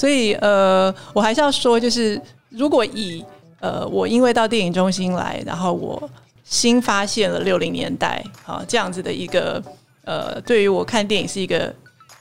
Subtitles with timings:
[0.00, 3.22] 所以呃，我还是要说，就是如果以
[3.60, 6.08] 呃，我因为到电影中心来，然后我
[6.42, 9.62] 新发现了六零年代啊这样子的一个
[10.06, 11.70] 呃，对于我看电影是一个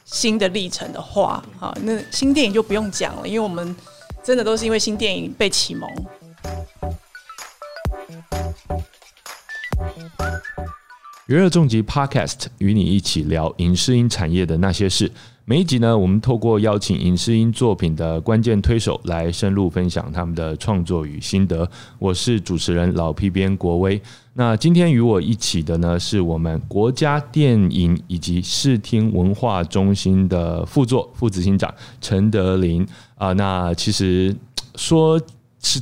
[0.03, 3.73] 新的历程的话，啊，那新电影就不用讲了，因为我们
[4.21, 5.89] 真的都是因为新电影被启蒙。
[11.27, 15.09] 娱乐重疾 Podcast 与你一起聊影视音产业的那些事。
[15.49, 21.67] 每一集呢，我们透过邀请影视音作品的关键推手来深入分享他们的创作与心得。
[21.97, 23.99] 我是主持人老 P 编国威。
[24.33, 33.33] 那今天与我一起的呢，是我们国家电影以及视听文化中心的副座副执行长陈德林啊。
[33.33, 34.35] 那其实
[34.75, 35.19] 说
[35.63, 35.81] 是。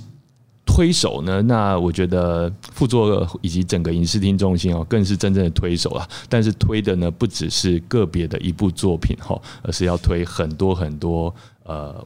[0.67, 1.41] 推手呢？
[1.41, 6.07] 那我觉得副座以及整个影视厅中心哦，更是真正的推手啊。
[6.29, 12.05] 但是推的呢，不只是个别的一部作品哈，而是要推很多很多呃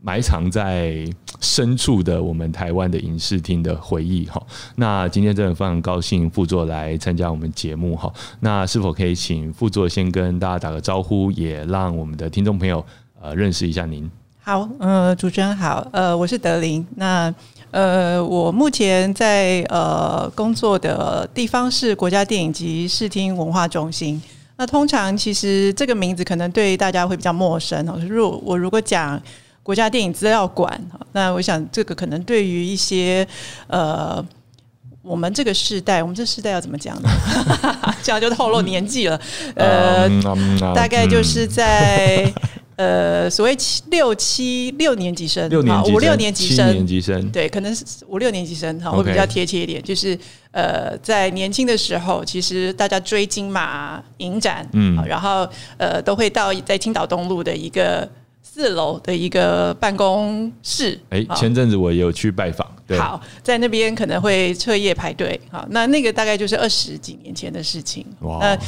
[0.00, 1.04] 埋藏在
[1.40, 4.40] 深处的我们台湾的影视厅的回忆哈。
[4.76, 8.10] 那今天真的非常高兴副座来参加我们节目哈。
[8.40, 12.82] 那是否可以请副座先跟大家打个招呼，也让我们的听众朋友
[13.20, 14.08] 呃认识一下您？
[14.40, 16.86] 好，呃，主持人好，呃，我是德林。
[16.94, 17.34] 那
[17.76, 24.18] 呃，我目前在呃工作的地方是国家电影及视听文化中心。
[24.56, 28.00] 那通常其实这个名字可能对大家会比较陌生哦。
[28.08, 29.20] 如我如果讲
[29.62, 30.80] 国家电影资料馆，
[31.12, 33.28] 那我想这个可能对于一些
[33.66, 34.24] 呃
[35.02, 37.10] 我们这个世代，我们这世代要怎么讲呢？
[38.02, 39.20] 这样就透露年纪了。
[39.54, 40.08] 呃，
[40.74, 42.32] 大概就是在。
[42.76, 45.48] 呃，所谓七六七六年级生，
[45.90, 49.82] 五六年级生，年级生，对，可能是五六年级生哈，会比较贴切一点。
[49.82, 50.18] 就是
[50.50, 58.06] 呃，在年轻的时候，其实大家追金马影展，嗯，然后呃，都会到在青岛东路的一个
[58.42, 61.00] 四楼的一个办公室。
[61.08, 65.40] 哎，前阵子我也有去拜访，好，在那边可能会彻夜排队。
[65.50, 68.04] 好，那那个大概就是二十几年前的事情。
[68.20, 68.58] 哇。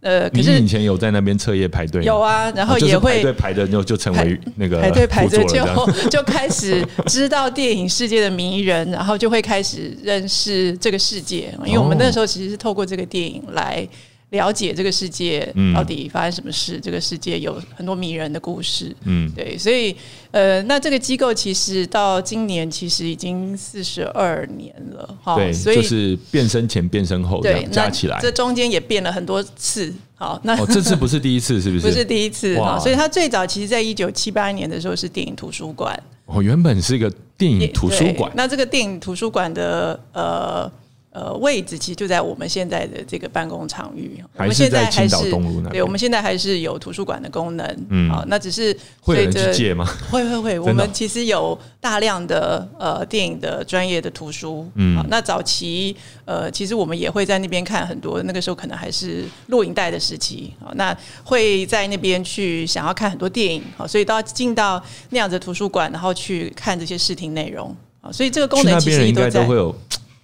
[0.00, 13.86] 呃，可是以前有在那边彻夜排队，有啊，然后也会排队排的就就成为那个排队排着就就开始知道电影世界的迷人，然后就会开始认识这个世界，因为我们那时候其实是透过这个电影来。
[14.30, 16.78] 了解这个世界到底发生什么事？
[16.78, 18.94] 这个世界有很多迷人的故事。
[19.04, 19.96] 嗯，对，所以
[20.32, 25.18] 呃，那这个机构其实到今年其实已经四十二年了。
[25.22, 29.90] 哈，对，所以就是变身前、变身后，对，加起来，这中间也变了很多次。
[30.14, 31.80] 好，那这次不是第一次，是不是？
[31.88, 32.58] 不是第一次。
[32.58, 35.98] 哈，所以它最早其实在一九七八年的时候是电影图书馆。
[36.26, 38.30] 哦，原本是一个电影图书馆。
[38.34, 40.70] 那这个电影图书馆的呃。
[41.18, 44.22] 呃，位置其实就在我们现在的这个办公场域。
[44.36, 45.30] 我们现在还是
[45.68, 47.86] 对，我们现在还是有图书馆的功能。
[47.90, 49.84] 嗯，好，那只是会有人借吗？
[50.08, 54.70] 会会会，我们其实有大量的呃电影的专业的图书。
[54.76, 60.54] 嗯，好，那早期呃，其实我们也会在那边看很多，那个时候可能还是录影带的时期。
[60.60, 63.60] 好，那会在那边去想要看很多电影。
[63.76, 64.80] 好，所以到进到
[65.10, 67.74] 那样子图书馆，然后去看这些视听内容。
[68.02, 69.74] 啊，所以这个功能其实应该都会有。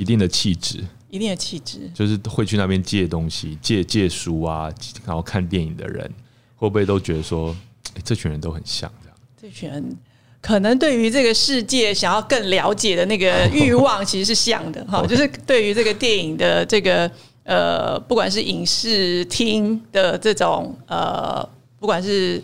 [0.05, 4.71] 一定的气质，一定的气质，就是会去那边借东西、借借书啊，
[5.07, 6.05] 然后看电影的人，
[6.57, 7.57] 会不会都觉得说，
[8.05, 9.17] 这群人都很像这样？
[9.41, 9.97] 这群人
[10.43, 15.07] 可能对于这个世界想要更了解的那个欲望， 其实是像的哈。
[15.07, 17.11] 就是对于这个电影的这个
[17.45, 21.49] 呃，不管是影视厅的这种呃，
[21.81, 22.43] 不管是。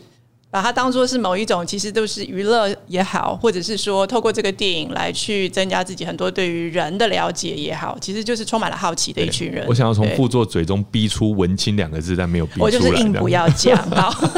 [0.52, 9.64] 把它当做是某一种，其实都是娱乐也好，或者是说透过这个电影来去增加自己很多对于人的了解也好，其实就是充满了好奇的一群人。
[9.68, 12.64] 我想要从副座嘴中逼出“文青”两个字，但没有逼出来。
[12.64, 13.78] 我就是硬不要讲。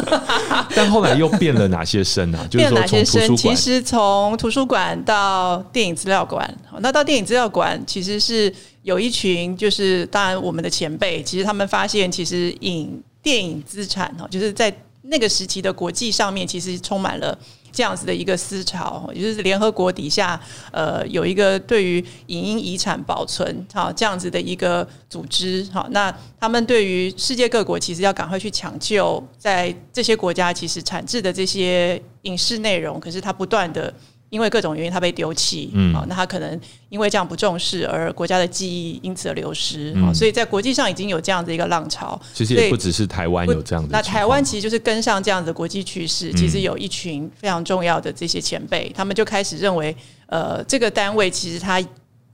[0.76, 2.46] 但后来又变了哪些声啊？
[2.52, 3.34] 变哪些声？
[3.34, 8.52] 其实从图书馆到电影资料馆，那到电影资料馆其实是
[8.82, 14.70] 有一群，就是当然我们的前辈，其实他们发现，其实影电影资产哦，就是在。
[15.02, 17.36] 那个时期的国际上面，其实充满了
[17.72, 20.41] 这样子的一个思潮，也就是联合国底下，
[20.71, 33.92] 呃，有一个对于影音遗产保存，哈，这样子的一个组织，哈，那他们对于世界各国，其实要赶快去抢救，在这些国家其实产制的这些影视内容，可是它不断的。
[34.32, 36.58] 因为各种原因，他被丢弃，嗯啊，那他可能
[36.88, 42.18] 因为这样不重视，而国家的记忆因此而流失，啊，所以在国际上已经有这样的一个浪潮。
[42.32, 43.90] 其实也不只是台湾有这样的。
[43.92, 49.94] 那台湾其实就是跟上这样的国际趋势，其实有一群非常重要的这些前辈，他们就开始认为，
[50.28, 51.78] 呃，这个单位其实他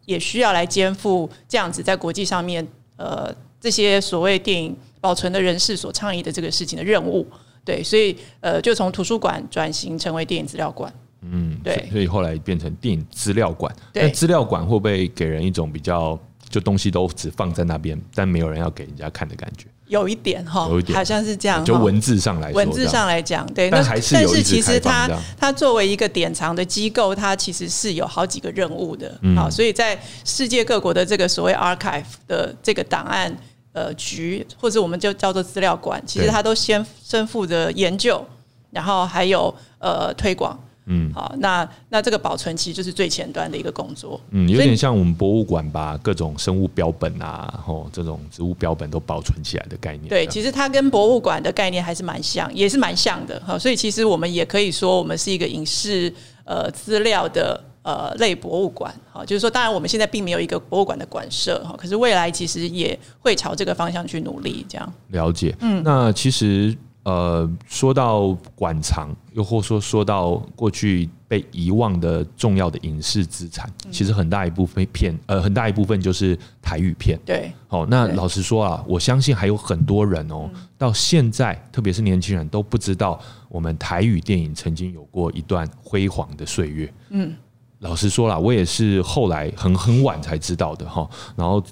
[0.06, 2.64] 也需要来肩负这样子在国际上面，
[2.96, 7.26] 呃，这些所谓电影保存的人士所倡议的这个事情的任务。
[7.64, 10.94] 对，所以呃，就从图书馆转型成为电影资料馆。
[11.23, 11.88] 嗯，对。
[11.91, 13.75] 所以后来变成电影资料馆。
[13.93, 14.05] 对。
[14.05, 16.19] 那资料馆会不会给人一种比较
[16.49, 19.67] 就东西都只放在那边，但没有人要给人家看的感觉？
[19.88, 20.94] 有一点哈，有一点。
[20.94, 29.35] 好像是这样，就文字上来说，文字上来讲，对，但那还是但是其实它它作为一个典藏的机构，它其实是有好几个任务的，嗯。
[29.35, 33.35] 好，所以在世界各国的这个所谓 archive 的这个档案
[33.73, 36.31] 呃局，或者我们就叫做资料馆，其实对。
[36.31, 38.23] 它都先身负着研究，
[38.70, 40.59] 然后还有呃推广。
[40.90, 44.20] 嗯好，那那这个保存其实就是最前端的一个工作。
[44.31, 50.08] 嗯，有点像我们博物馆把各种生物标本啊，吼这种植物标本都保存起来的概念。
[50.08, 53.58] 对，其实它跟博物馆的概念还是蛮像，也是蛮像的哈。
[53.58, 56.12] 所以其实我们也可以说，我们是一个影视
[56.44, 59.25] 呃资料的呃类博物馆哈。
[59.25, 64.64] 就是说，当然我们现在并没有一个博物馆的馆舍哈，可是未来其实也会朝这个方向去努力。
[64.69, 65.55] 这样，了解。
[65.61, 73.92] 嗯，那其实呃，说到馆藏，又或说说到过去被遗忘的重要的影视资产，嗯。
[73.92, 77.18] 其实很大一部分片，呃，很大一部分就是台语片。
[77.24, 77.50] 对。
[77.66, 83.18] 好，那老实说啊，我相信还有很多人哦，到现在，特别是年轻人都不知道
[83.48, 86.92] 我们台语电影曾经有过一段辉煌的岁月。
[87.08, 87.34] 嗯，
[87.78, 91.62] 老实说啦，我也是后来很很晚才知道的哈，然后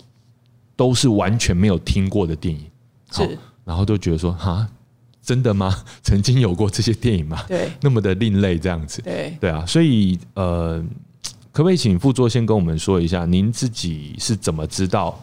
[0.76, 2.64] 都是完全没有听过的电影，
[3.10, 4.66] 好是，然后都觉得说哈，
[5.26, 5.74] 真的吗？
[6.02, 7.44] 曾经有过这些电影吗？
[7.48, 9.02] 对 那么的另类这样子。
[9.02, 9.36] 对。
[9.40, 10.80] 对啊，所以呃，
[11.52, 15.20] 可不可以请副座先跟我们说一下，您自己是怎么知道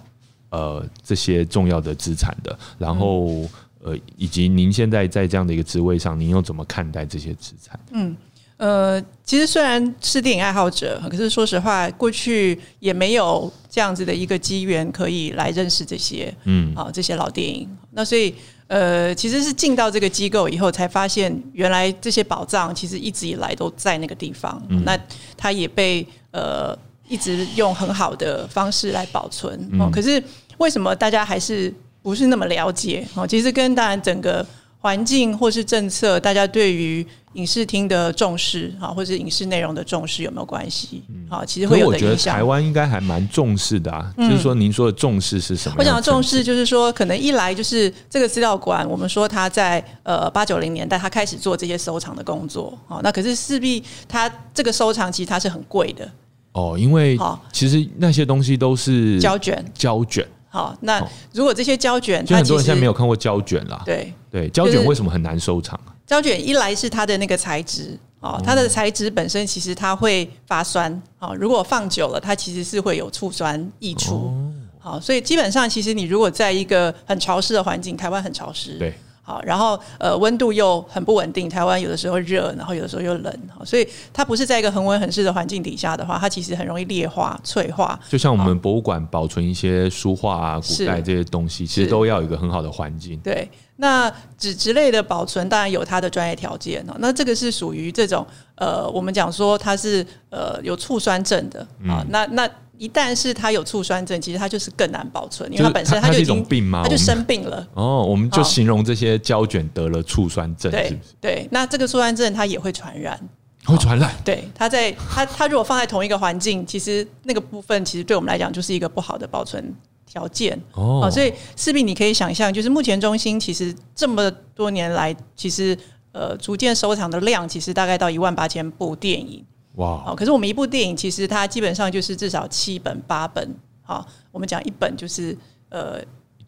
[0.50, 2.60] 呃这些重要的资产的？
[2.78, 3.50] 然后
[3.82, 7.80] 呃，以及您现在在这样的一个职位上，您又怎么看待这些资产？
[7.92, 8.16] 嗯
[8.58, 17.68] 呃，其实虽然是电影爱好者，可是说实话，过去也没有这样子的一个机缘可以来认识这些，嗯啊，这些老电影。
[17.92, 18.34] 那所以，
[18.68, 24.62] 呃，其实是进到这个机构以后，才发现原来这些宝藏其实一直以来都在那个地方。
[24.86, 24.98] 那
[25.38, 26.78] 它也被呃
[27.08, 29.70] 一直用很好的方式来保存。
[29.80, 30.24] 哦，可是
[30.58, 33.08] 为什么大家还是不是那么了解？
[33.16, 34.46] 哦，其实跟当然整个
[34.84, 41.02] 环境或是政策，大家对于影视厅的重视啊，或是影视内容的重视有没有关系？
[41.30, 42.44] 啊，其实会可是我觉得有的影响台。
[42.44, 45.90] 湾应该还蛮重视的啊，就是说您说的重视是什么样我的层次？
[45.90, 56.12] 讲的重视就是说，可能一来就是这个资料馆，我们说它在呃八九零年代，它开始做这些收藏的工作，好，那可是势必它这个收藏其实它是很贵的，
[56.52, 63.82] 哦，因为好其实那些东西都是胶卷，胶卷，好，那如果这些胶卷，它其所以很多人现在没有看过胶卷啦。
[63.84, 65.80] 对对，胶卷为什么很难收藏？
[66.06, 67.98] 胶卷一来是它的那个材质。
[68.20, 78.94] 哦，它的材质本身其实它会发酸，哦，如果放久了，它其实是会有醋酸溢出，哦好，所以基本上其实你如果在一个很潮湿的环境，台湾很潮湿，对，
[79.26, 87.98] 好，然后呃温度又很不稳定，台湾有的时候热，然后有的时候又冷，好所以它不是在一个恒温恒湿的环境底下的话，它其实很容易裂化、脆化。
[88.10, 93.18] 就像我们博物馆保存一些书画啊、古代这些东西，其实都要有一个很好的环境。
[93.20, 96.96] 对，那纸质类的保存当然有它的专业条件哦。
[97.00, 106.84] 那这个是属于这种呃，我们讲说它是呃有醋酸症的啊、那那一旦是它有醋酸症，其实它就是更难保存，因为就是它本身它它一就是已经病嘛？
[106.84, 107.66] 它就生病了。
[107.74, 113.20] 哦，我们就形容这些胶卷得了醋酸症，是对不是对，那这个醋酸症它也会传染。
[113.66, 114.14] 会传染？
[114.26, 119.74] 对，它在它它如果放在同一个环境，其实那个部分其实对我们来讲就是一个不好的保存
[120.06, 125.78] 条件哦，所以势必你可以想象，就是目前中心其实这么多年来，其实
[126.12, 129.46] 呃逐渐收藏的量其实大概到一万八千部电影。
[129.76, 133.56] 哇，好，可是我们一部电影其实它基本上就是至少七本八本。
[133.82, 135.38] 好，我们讲一本就是
[135.70, 136.00] 呃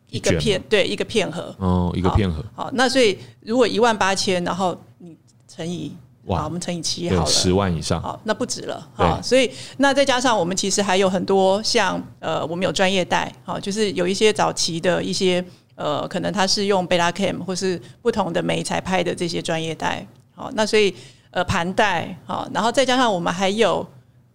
[0.09, 1.53] 一个片，对，一个片盒。
[1.59, 5.17] 哦，一个片盒，好，那所以如果一万八千，然后你
[5.47, 9.05] 乘以哇，我们乘以七好，了，十万以上，好，那不止了对。
[9.05, 15.43] 好，所以那再加上我们其实还有很多像呃，我们有专业带，好，就是有一些早期的一些
[15.75, 20.95] 呃，可能它是用贝拉 cam 或是不同的媒材拍的这些专业带，好，那所以
[21.35, 23.85] 呃盘带好，然后再加上我们还有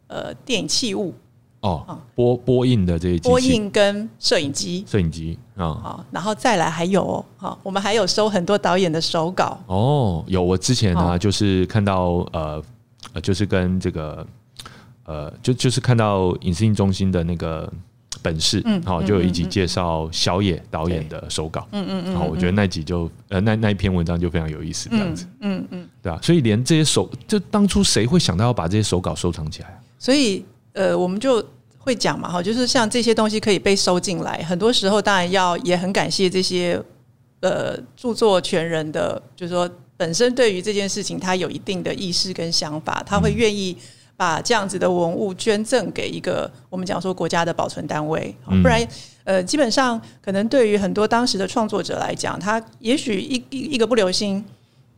[0.07, 1.15] 呃电影器物、
[1.61, 4.85] 哦，播播映的这些播映跟摄影机。
[4.87, 5.73] 摄影机啊。
[5.83, 12.63] 好，然后再来还有哦，好，我们还有收很多导演的手稿，哦，有我之前呢、好就是看到呃
[13.15, 14.27] 呃，就是跟这个
[15.07, 17.73] 呃，就就是看到影视映中心的那个
[18.23, 29.79] 本事，嗯好、嗯就有一集介绍小野导演的手稿，嗯嗯嗯，好我觉得那集就呃那那一篇文章就非常有意思，这样子，嗯嗯，对啊，所以连这些手，就当初谁会想到要把这些手稿收藏起来啊？
[29.99, 31.45] 所以呃，我们就
[31.79, 36.81] 会讲嘛，哈，就是像这些东西可以被收进来，很多时候当然要也很感谢这些
[37.41, 43.77] 呃著作权人的，就是说本身对于这件事情他有一定的意识跟想法，他会愿意
[44.21, 48.87] 把这样子的文物捐赠给一个我们讲说国家的保存单位，不然
[49.25, 54.45] 呃基本上可能对于很多当时的创作者来讲，他也许一一一个不留心。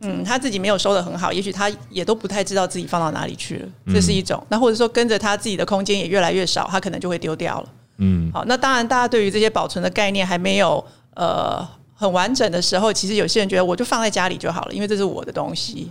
[0.01, 4.45] 嗯，他自己没有收的很好，也许他也都不太知道自己放到哪里去了，这是一种。
[4.49, 7.69] 那或者说跟着他自己的空间也越来越少，他可能就会丢掉了。
[7.99, 15.89] 嗯，好，那当然，大家对于这些保存的概念还没有呃很完整的时候，其实有些人觉得我就放在家里就好了，因为这是我的东西。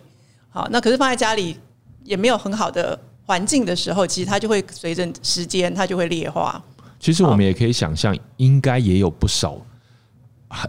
[0.50, 1.56] 好，那可是放在家里
[2.04, 2.98] 也没有很好的
[3.32, 6.62] 环境的时候，其实它就会随着时间它就会劣化。
[7.00, 9.56] 其实我们也可以想象，应该也有不少，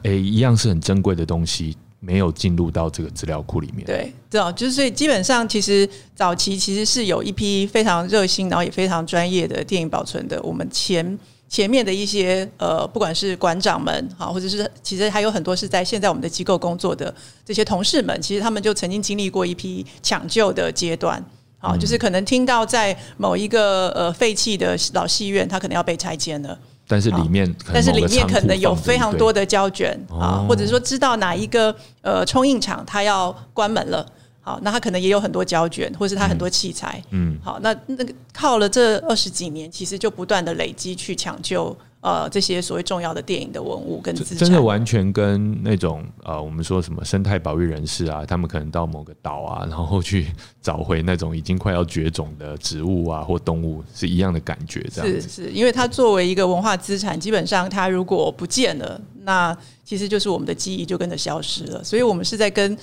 [0.04, 1.76] 诶，一样是很珍贵的东西。
[2.00, 3.86] 没有进入到这个资料库里面。
[3.86, 10.42] 对，知道就是所以基本上其实早期其实是有一批非常热心，然后也非常专业的电影保存的。
[10.44, 11.18] 我们前
[11.48, 17.14] 前面的一些呃，不管是馆长们啊，或者是其实还有很多是在现在我们的机构工作的
[17.46, 21.24] 这些同事们，其实他们就曾经经历过一批抢救的阶段。
[21.64, 26.60] 啊，就是可能听到在某一个呃废弃的老戏院，它可能要被拆迁了。
[26.86, 34.06] 但是里面，但是里面可能有非常多的胶卷啊，或者说知道哪一个呃冲印厂它要关门了，
[34.42, 41.76] 好，那它可能也有很多胶卷，或是它很多器材，嗯，好，那那个靠了这二十几年，其实就不断的累积去抢救。
[42.04, 50.28] 呃，这些所谓重要的电影的文物跟资产，真的完全跟那种呃，我们说什么生态保育人士啊，他们可能到某个岛啊，然后去
[50.62, 54.86] 找回那种已经快要绝种的植物啊或动物是一样的感觉。
[54.94, 61.82] 这样是是，因为它作为一个文化资产，基本上它如果不见了，那其实就是我们的记忆就跟着消失了。
[61.82, 62.78] 所以我们是在跟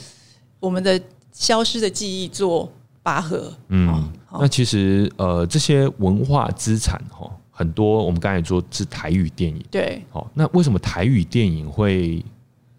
[0.59, 0.99] 我们的
[1.31, 2.73] 消失的记忆做
[3.03, 3.53] 拔河。
[3.69, 7.31] 嗯，那其实呃，这些文化资产哈。
[7.61, 12.25] 很多我们刚才说是台语电影，对，好，那为什么台语电影会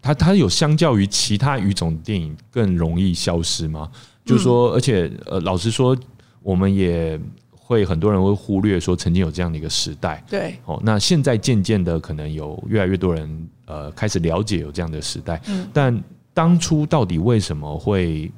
[0.00, 3.88] 它它有相较于其他语种电影更容易消失吗？
[4.24, 5.96] 就是说，而且呃，老实说，
[6.42, 7.16] 我们也
[7.52, 16.02] 会很多人会忽略说曾经有这样的一个时代，对，哦，那现在渐渐的可能有越来越多人呃开始了解有这样的时代，嗯，但
[16.34, 18.28] 当初到底为什么会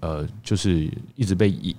[0.00, 1.76] 呃就是一直被隐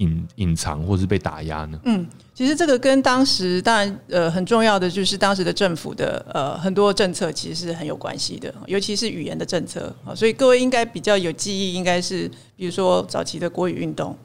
[0.00, 1.80] 隐隐藏或是被打压呢？
[1.84, 2.06] 嗯。
[2.32, 12.26] 其实这个跟当时当然呃很重要的就是当时的政府的呃很多政策其实是很有关系的，尤其是语言的政策啊，所以各位应该比较有记忆，应该是
[12.56, 14.16] 比如说早期的国语运动，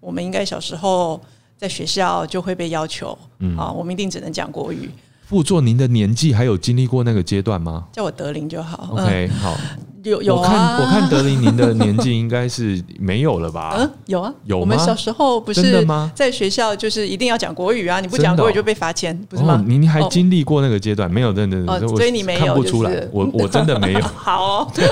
[0.00, 1.20] 我们应该小时候
[1.58, 3.10] 在学校就会被要求，
[3.58, 4.88] 啊，我们一定只能讲国语。
[5.26, 7.88] 副座，您的年纪还有经历过那个阶段吗？
[7.92, 8.88] 叫我德林就好。
[8.92, 9.54] OK，好。
[10.04, 13.74] 有有啊，我看德林，您的年纪应该是没有了吧？
[13.78, 14.58] 嗯，有啊，有。
[14.58, 19.62] 我们小时候不是在学校就是一定要讲国语啊，你不讲国语就被罚钱，不是吗？
[19.66, 21.10] 您还经历过那个阶段？
[21.10, 23.06] 没有，真的，所以你没有，看不出来。
[23.12, 24.00] 我我真的没有。
[24.14, 24.86] 好，对，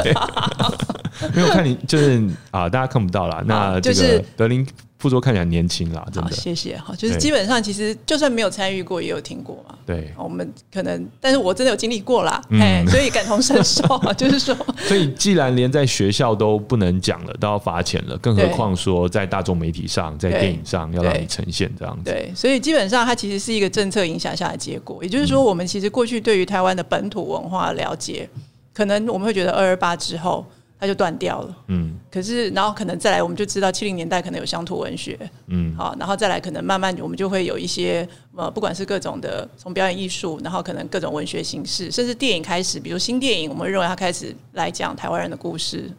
[1.35, 3.43] 没有看你就是啊，大家看不到了。
[3.47, 4.67] 那这个德林。
[4.99, 6.33] 副座看起来年轻啦，真的。
[6.33, 9.77] 谢谢哈，就是基本上其实就算没有参与过，也有听过嘛。
[9.87, 13.85] 对，我们可能，但是我真的有经历过啦，哎，所以感同身受，
[14.19, 14.57] 就是说。
[14.79, 22.11] 所以既然连在学校都不能讲了，都要罚钱了，更何况说在大众媒体上，在电影上要让你呈现这样子。
[22.11, 25.03] 对，所以基本上它其实是一个政策影响下的结果。
[25.05, 28.29] 也就是说，我们其实过去对于台湾的本土文化了解，
[28.75, 30.45] 可能我们会觉得二二八之后。
[30.81, 35.19] 它就断掉了，嗯，可是然后可能再来，我们就知道七零年代可能有乡土文学，
[35.49, 45.91] 嗯，好，然后再来可能慢慢我们就会有一些呃，不管是各种的从表演艺术，然后可能各种文学形式，甚至电影开始，比如新电影，我们认为它开始来讲台湾人的故事，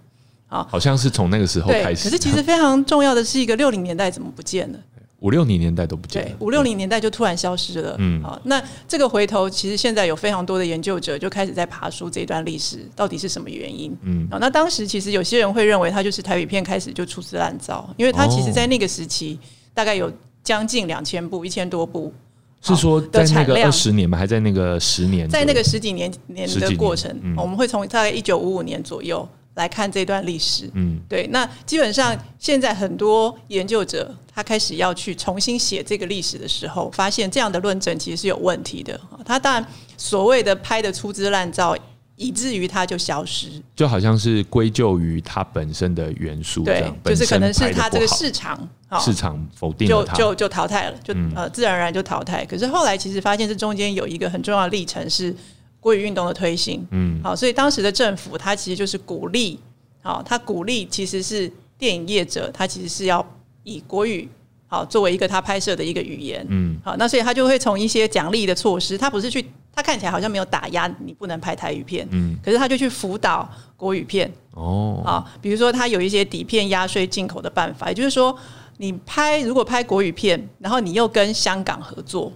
[0.48, 2.06] 啊，好像是从那个时候开始。
[2.06, 4.80] 可是其实非常重要的是一个六零年代怎么不见了？
[5.22, 7.96] 五六零年代都不见，了，五六零年代就突然消失了。
[8.00, 13.96] 嗯，好，那这个回头其实现在有非常多的研究者就开始在爬书这段历史到底是什么原因。
[14.04, 19.38] 嗯，啊，那当时其实有些人会认为它就是台语片开始就粗制滥造，因为它其实在那个时期
[19.74, 20.12] 大概有
[20.44, 22.14] 将近两千部，一千多部。
[22.62, 24.18] 是说在那个二十年吗？
[24.18, 25.30] 还在那个十年？
[25.30, 29.28] 在那个十几年年的过程，我们会从大概一九五五年左右。
[29.56, 38.98] 来看这段历史，嗯，对，那基本上现在很多研究者他开始要去重新写这个历史的时候，发现这样的论证其实是有问题的。
[39.26, 39.66] 他当然
[39.98, 41.76] 所谓的拍的粗制滥造，
[42.16, 48.70] 以至于它就消失，就好像是归咎于它本身的元素，对，就是可能是它这个市场
[49.02, 52.46] 市场否定就就就淘汰了，就呃自然而然就淘汰。
[52.46, 55.36] 可是后来其实发现这中间有一个很重要的历程是。
[55.80, 59.60] 国语运动的推行，嗯，好，所以当时的政府他其实就是鼓励，
[60.02, 63.26] 好，他鼓励其实是电影业者，他其实是要
[63.64, 64.28] 以国语
[64.68, 69.46] 好作为一个他拍摄的一个语言，嗯，好，那所以他就会从一些奖励的措施，他不是去。
[69.72, 74.30] 他看起来好像没有打压你不能拍台语片，嗯，可是他就去辅导国语片。
[74.52, 78.36] 哦，啊，比如说他有一些底片压税进口的办法，也就是说
[78.76, 82.30] 你拍如果拍国语片，然后你又跟香港合作，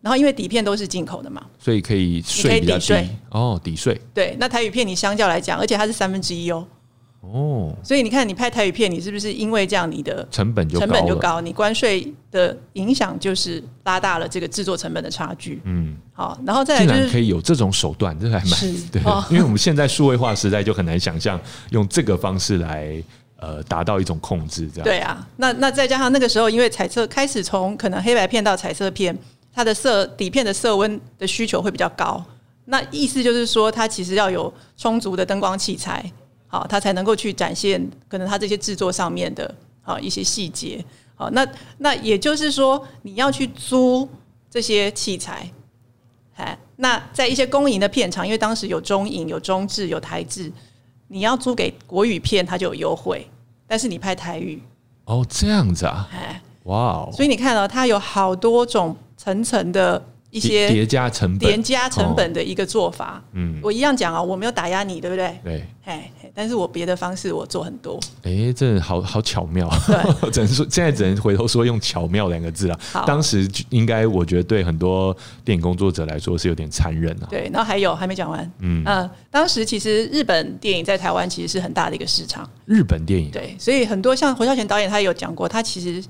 [0.00, 2.94] 然后因为底片都是进口的嘛，所以可以税比较低。
[3.30, 4.00] 哦，抵税。
[4.14, 6.66] 对，那台语片你相较来讲，而且它是三分之一哦，
[7.20, 15.60] 哦，所以你看你拍台语片，你是不是因为这样你的成本就成本就，高，你关税的影响就是拉大了这个制作成本的差距。
[15.64, 21.38] 嗯，好，然后再来竟然可以有这种手段，这还蛮是对哦，因为我们现在数位化时代就很难想象
[21.72, 23.02] 用这个方式来
[23.36, 24.84] 呃达到一种控制，这样。
[24.84, 29.16] 对啊，那那再加上那个时候，因为彩色开始从可能黑白片到彩色片，
[29.52, 32.24] 它的色底片的色温的需求会比较高。
[32.66, 36.12] 那意思就是说，它其实要有充足的灯光器材，
[36.46, 39.52] 好，它才能够去展现可能它这些制作上面的
[39.82, 40.84] 啊一些细节。
[41.16, 41.46] 好，那
[41.78, 44.08] 那也就是说，你要去租
[44.48, 45.50] 这些器材，
[46.36, 50.50] 哎，那在一些公营的片场，因为当时有中影、有中制、有台制，
[51.08, 53.28] 你要租给国语片，它就有优惠，
[53.66, 54.62] 但是你拍台语，
[55.04, 63.22] 哦，这样子啊，哎，哇哦，所以你看到、它有好多种层层的一些叠加成本，叠加成本的一个做法。
[63.32, 65.40] 嗯，我一样讲啊，我没有打压你，对不对？
[65.42, 67.98] 对，哎，但是我别的方式我做很多。
[68.22, 70.30] 哎，这好好巧妙，对。
[70.30, 72.78] 只能说现在只能回头说用巧妙两个字了。
[73.04, 77.26] 当时就应该我觉得对很多电影工作者来说是有点残忍啊。
[77.28, 83.30] 对，然后还有还没讲完，嗯，嗯、当时其实日本电影在台湾其实是很大的一个市场，日本电影。
[83.32, 86.06] 对，所以很多像侯孝贤导演他也有讲过，他其实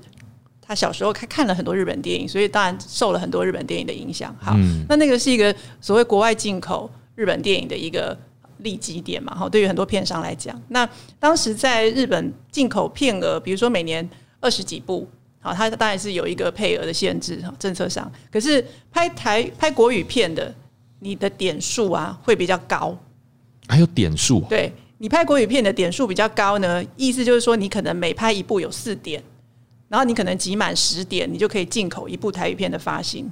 [0.71, 4.33] 他小时候看看了很多日本电影，所以当然受了很多日本电影的影响。
[4.39, 8.17] 好，嗯那那个是一个所谓国外进口日本电影的一个
[8.59, 10.87] 利基点嘛，哈，对于很多片商来讲，那
[11.19, 14.09] 当时在日本进口片额，比如说每年
[14.39, 15.05] 二十几部。
[15.41, 18.09] 好，它当然是有一个配额的限制，哈，政策上。
[18.31, 20.53] 可是拍台拍国语片的，
[20.99, 22.95] 你的点数啊会比较高，
[23.67, 29.21] 还有点数，对你拍国语片的点数比较高呢，意思就是说你可能每拍一部有四点，
[29.91, 33.29] 然后你可能集满十点，你就可以进口一部台语片的发行。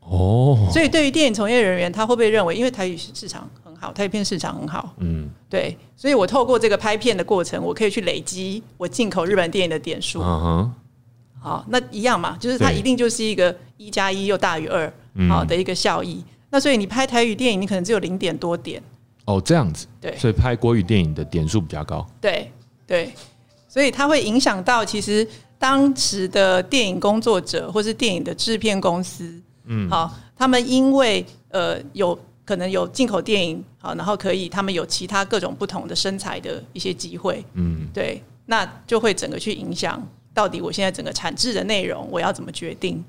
[0.00, 5.30] 哦，所以对于电影从业人员，他会不会认为，因为台语市场很好，台语片市场很好，嗯。
[5.48, 10.20] 对，所以我透过这个拍片的过程，我可以去累积我进口日本电影的点数。
[10.20, 10.74] 嗯哼，
[11.40, 15.30] 好，那一样嘛，就是它一定就是一个一加一又大于二嗯。
[15.30, 16.24] 好的一个效益。
[16.50, 18.82] 那所以你拍台语电影，你可能只有零点多点，
[19.26, 20.16] 哦，这样子，对。
[20.16, 22.04] 所以拍国语电影的点数比较高。
[22.20, 22.50] 对
[22.84, 23.12] 对，
[23.68, 40.00] 所以它会影响到其实当时的电影工作者或是电影的制片公司，嗯，好，他们因为呃有可能有进口电影，好，然后可以他们有其他各种不同的身材的一些机会，嗯，对，那就会整个去影响
[40.32, 43.04] 到底我现在整个产制的内容我要怎么决定。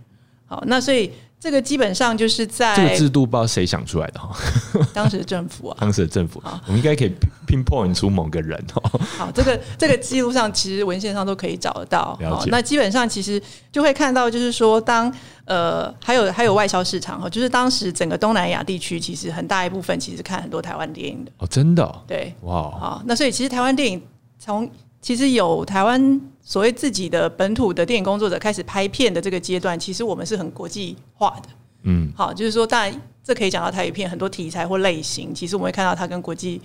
[0.49, 4.35] 好，那所以这个基本上就是在这个在制度不知道谁想出来的哈，
[4.93, 7.15] 当时的政府啊，当时的政府，我们应该可以
[7.47, 8.99] pinpoint 出某个人哦。
[9.17, 12.17] 好，这个这个记录上其实文献上都可以找得到。
[12.19, 15.13] 了解好那基本上其实就会看到，就是说当
[15.45, 21.31] 呃还有还有外销市场哈，就是当时整个东南亚地区其实很大一部分其实看很多台湾电影的。
[21.37, 24.01] 哦，真的哦，对，哇哦，好，那所以其实台湾电影
[24.39, 24.69] 从
[25.01, 31.49] 其实有台湾所谓自己的本土的电影工作者开始拍片的这个阶段，其实我们是很国际化的。
[31.83, 36.61] 嗯，好，就是说，当然这可以讲到台语片很多题材或类型，其实我们会看到它跟国际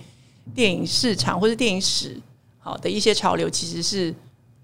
[0.53, 2.19] 电影市场或是电影史
[2.59, 4.13] 好的一些潮流，其实是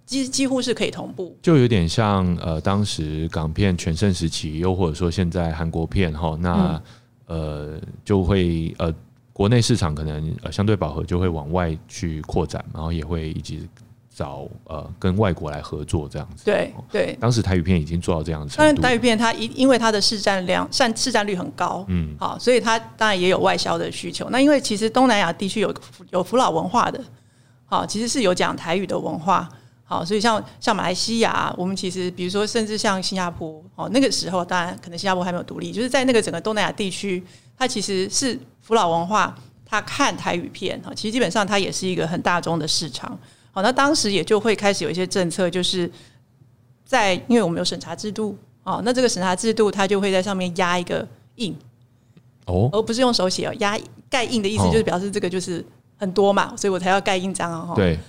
[0.05, 1.33] 几几乎是可以同步。
[1.41, 6.81] 就有点像呃，当时港片全盛时期，又或者说现在韩国片哈，那、
[7.27, 8.93] 呃就会呃
[9.33, 13.67] 国内市场可能呃相对饱和，就会往外去扩展，然后也会一直
[14.13, 16.43] 找呃跟外国来合作这样子。
[16.45, 24.29] 对对，当时台语片已经做到这样子当然，台语片它因因为它的市占量占市占率很高，嗯，好，所以它当然也有外销的需求。
[24.29, 25.73] 那因为其实东南亚地区有
[26.11, 27.01] 有福老文化的，
[27.65, 29.49] 好，其实是有讲台语的文化。
[29.83, 37.21] 好，所以像像马来西亚，我们其实比如说，甚至像新加坡，哦，那个时候当然可能新加坡还没有独立，就是在那个整个东南亚地区，
[37.61, 43.15] 它其实是福老文化，它看台语片，哈，其实基本上它也是一个很大众的市场。
[43.51, 45.87] 好，那当时也就会开始有一些政策，就是
[46.83, 51.55] 在因为我们有审查制度，哦，那这个审查制度它就会在上面压一个印，
[52.47, 53.77] 哦，而不是用手写哦，压
[54.09, 55.63] 盖印的意思哦就是表示这个就是
[55.97, 57.75] 很多嘛，所以我才要盖印章哦。
[57.75, 57.99] 对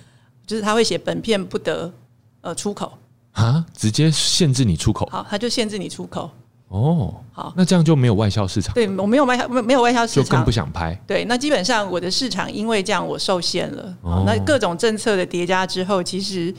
[0.47, 1.93] 就是他会写本片不得
[2.41, 2.91] 呃出口，
[3.33, 6.27] 啊，直接限制你出口好，他就限制你出口。
[6.73, 10.23] 哦，好，那这样就没有外销市场，对我没有外销，没没有外销市场。
[10.23, 10.99] 就更不，想拍。
[11.05, 13.95] 对，那基本上我的市场因为这样我受限了。
[14.01, 16.51] 哦，那各种政策的叠加之后，其实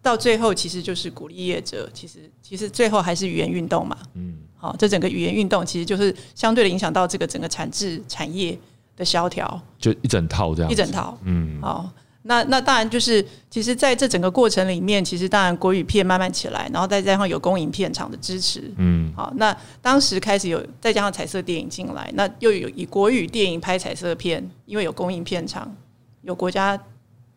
[0.00, 3.94] 到最后其实就是鼓励业者，其实其实最后还是语言运动嘛。
[4.14, 8.58] 嗯，好，这整个语言运动其实就是相对的影响到这个整个产制产业
[8.96, 11.18] 的萧条，就一整套这样，一整套。
[11.24, 11.90] 嗯，好，
[12.28, 25.74] 那那当然就是，其实在这整个过程里面，其实当然国语片慢慢起来，然后再加上有公影片场的支持，嗯，好，那当时开始有再加上彩色电影进来，那又有以国语电影拍彩色片，因为有公影片场，
[26.20, 26.78] 有国家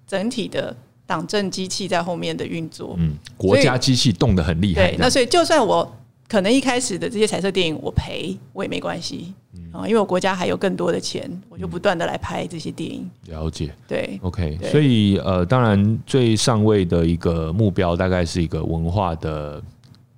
[0.06, 0.76] 整体的
[1.06, 5.98] 党政机器在后面的运作，嗯，国家机器动得很厉害，对，那所以就算我。
[6.28, 9.34] 可能一开始的这些彩色电影我赔我也没关系
[9.72, 13.10] 啊，因为我国家还有更多的钱，我就不断的来拍这些电影。
[13.28, 14.58] 了解，对，OK。
[14.70, 19.62] 所以呃，当然最上位的一个目标大概是一个文化的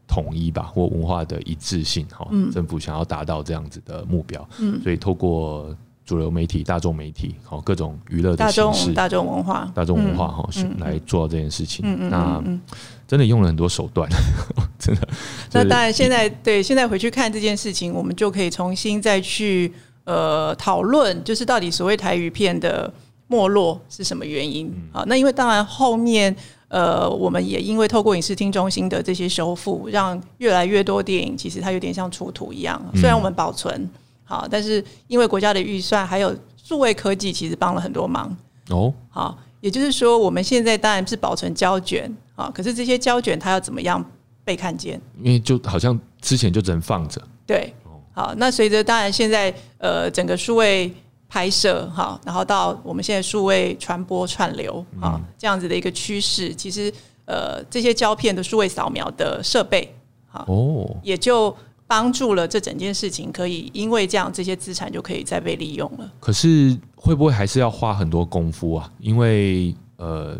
[0.08, 2.28] 统一吧，或文化的一致性哈。
[2.52, 12.10] 政府想要达到这样子的目标，嗯，所以透过主流媒体、大众媒体，好各种娱乐的形式、大众文化、大众文化哈，来做这件事情。
[12.10, 12.44] 那
[13.08, 14.10] 真的用了很多手段，
[14.80, 15.08] 真的。
[15.52, 19.72] 那当然，现在对现在回去看这件事情，我们就可以重新再去
[20.04, 22.92] 呃讨论，就是到底所谓台语片的
[23.28, 25.04] 没落是什么原因啊？
[25.08, 26.36] 那因为当然后面
[26.68, 32.82] 呃，我们也因为透过影视厅中心的这些修复，让越来越多电影其实它有点像出土一样。
[32.96, 33.88] 虽然我们保存
[34.34, 38.36] 好，但是因为国家的预算还有数位科技，其实帮了很多忙
[38.70, 38.94] 哦。
[39.10, 42.12] 好，也就是说，我们现在当然是保存胶卷。
[42.36, 42.50] 啊！
[42.52, 44.04] 可是这些胶卷它要怎么样
[44.44, 45.00] 被看见？
[45.22, 47.22] 因为就好像之前就只能放着。
[47.46, 47.72] 对，
[48.12, 50.92] 好，那随着当然现在呃整个数位
[51.30, 56.92] 拍摄哈，然后到我们现在数位传播串流啊这样子的一个趋势，其实
[57.26, 59.94] 呃这些胶片的数位扫描的设备
[60.32, 61.56] 啊哦也就
[61.88, 66.12] 帮助了这整件事情，可以因为这样这些资产就可以再被利用了。
[66.20, 68.92] 可是会不会还是要花很多功夫啊？
[69.00, 70.38] 因为呃。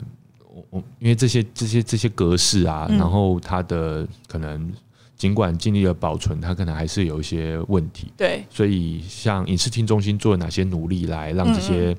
[0.56, 4.72] 我我因为这些这些这些格式啊，然后它的可能
[5.18, 8.14] 尽管尽力了保存，它可能还是有一些问题。
[8.16, 11.98] 对，所以像影视厅中心做了哪些努力来让这些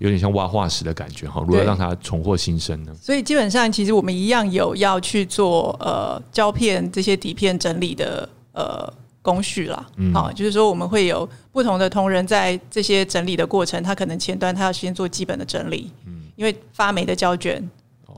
[0.00, 2.94] 有点像挖化石的感觉哈，如何让它重获新生呢？
[3.00, 8.90] 所以基本上其实我们一样有要去做呃胶片这些底片整理的呃
[9.20, 9.86] 工序啦。
[10.14, 17.62] 好，就是说我们会有不同的同仁在这些整理的过程，他可能前端他要先做基本的整理，嗯，因为发霉的胶卷。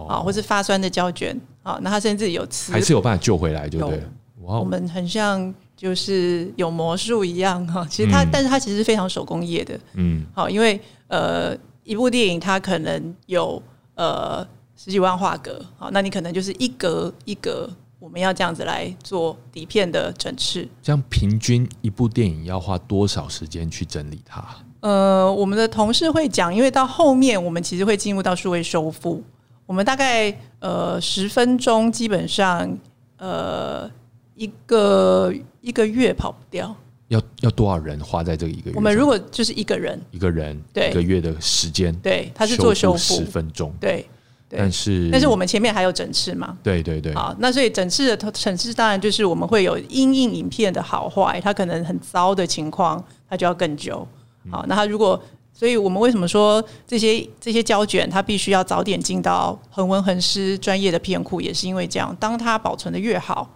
[0.08, 3.98] 啊，或是发酸的胶卷啊，那他甚至有磁，还是有办法救回来，对不对？
[4.42, 7.82] 哇，我们很像就是有魔术一样哈。
[7.88, 9.80] 其实它，但是它其实是非常手工业的。
[9.94, 13.62] 嗯，好，因为呃，一部电影它可能有
[13.94, 14.46] 呃
[14.76, 17.66] 十几万画格，好，那你可能就是一格一格，
[18.06, 20.68] 我们要这样子来做底片的整饰。
[20.80, 24.44] 这样平均一部电影要花多少时间去整理它？
[24.78, 29.20] 呃，我们的同事会讲，因为到后面我们其实会进入到数位修复。
[29.66, 32.78] 我们大概呃十分钟，基本上
[33.18, 33.90] 呃
[34.36, 36.72] 一个一个月跑不掉。
[37.08, 38.76] 要要多少人花在这一个月？
[38.76, 44.08] 我们如果就是一个人，一个人对一个月的时间，对，他是做修复十分钟，对，
[44.56, 46.56] 但是但是我们前面还有整次嘛？
[46.62, 47.14] 对对对。
[47.14, 54.06] 好，那所以整次的整次当然就是我们会有因应影片的好坏，它可能很糟的情况，它就要更久。
[54.50, 55.20] 好，那它如果
[55.52, 63.50] 所以我们为什么说这些这些胶卷它必须要早点进到恒温恒湿专业的片库，也是因为这样，当它保存的越好，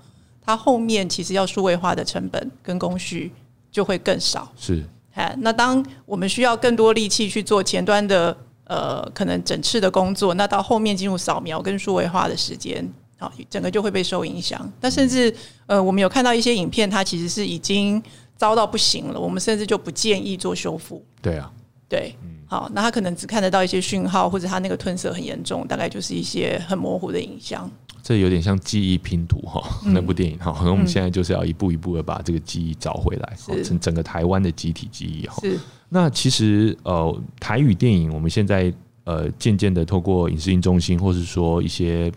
[0.45, 3.31] 它后面其实要数位化的成本跟工序
[3.71, 4.51] 就会更少。
[4.57, 4.83] 是，
[5.15, 8.37] 哎，那当我们需要更多力气去做前端的
[8.71, 14.73] 呃可能整次的工作，那到后面进入扫描跟数位化的时间，好，整个就会被受影响。
[14.81, 15.35] 那甚至
[15.67, 18.01] 呃，我们有看到一些影片，它其实是已经
[18.37, 21.05] 糟到不行了，我们甚至就不建议做修复。
[21.21, 21.51] 对啊。
[21.89, 22.15] 对，
[22.47, 27.69] 好，那他可能只看得到一些讯号，或者他那个褪色很严重，大概就是一些很模糊的影像。
[28.01, 35.35] 这有点像记忆拼图哈，那部电影哈，可能我们现在就是要一步一步的把这个记忆找回来，整整个台湾的集体记忆哈。
[35.43, 35.59] 是。
[35.91, 38.73] 那其实呃，台语电影我们现在
[39.05, 42.11] 呃渐渐的透过影视音中心，或是说一些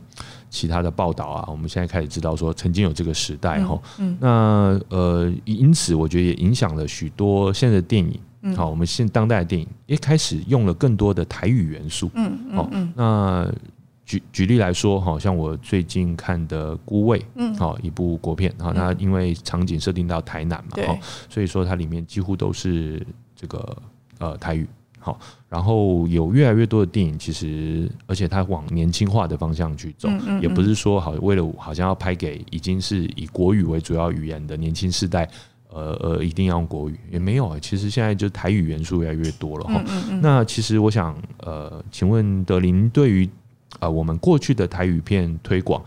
[0.49, 3.81] 其他的报道啊，我们现在开始知道说曾经有这个时代哈。
[3.97, 4.15] 嗯。
[4.21, 8.19] 那呃，因此我觉得也影响了许多现在的电影。
[8.57, 12.11] 好，我们现当代的电影一开始用了更多的台语元素。
[12.13, 12.93] 嗯嗯嗯。
[12.93, 13.53] 那
[14.05, 23.01] 举举例来说，好像我最近看的《孤味》，嗯，好一部国片，哈，它因为场景设定到台南嘛，哈，所以说它里面几乎都是
[23.43, 23.77] 这个
[24.19, 24.65] 呃台语。
[24.99, 30.07] 好，然后有越来越多的电影，其实而且它往年轻化的方向去走，
[30.41, 35.29] 也不是说好为了好像要拍给已经是以国语为主要语言的年轻世代。
[35.75, 37.57] 呃呃，一定要用国语也没有啊。
[37.59, 39.83] 其实现在就台语元素越来越多了哈。
[40.21, 43.27] 那其实我想，呃，请问德林对于
[43.79, 45.83] 呃我们过去的台语片推广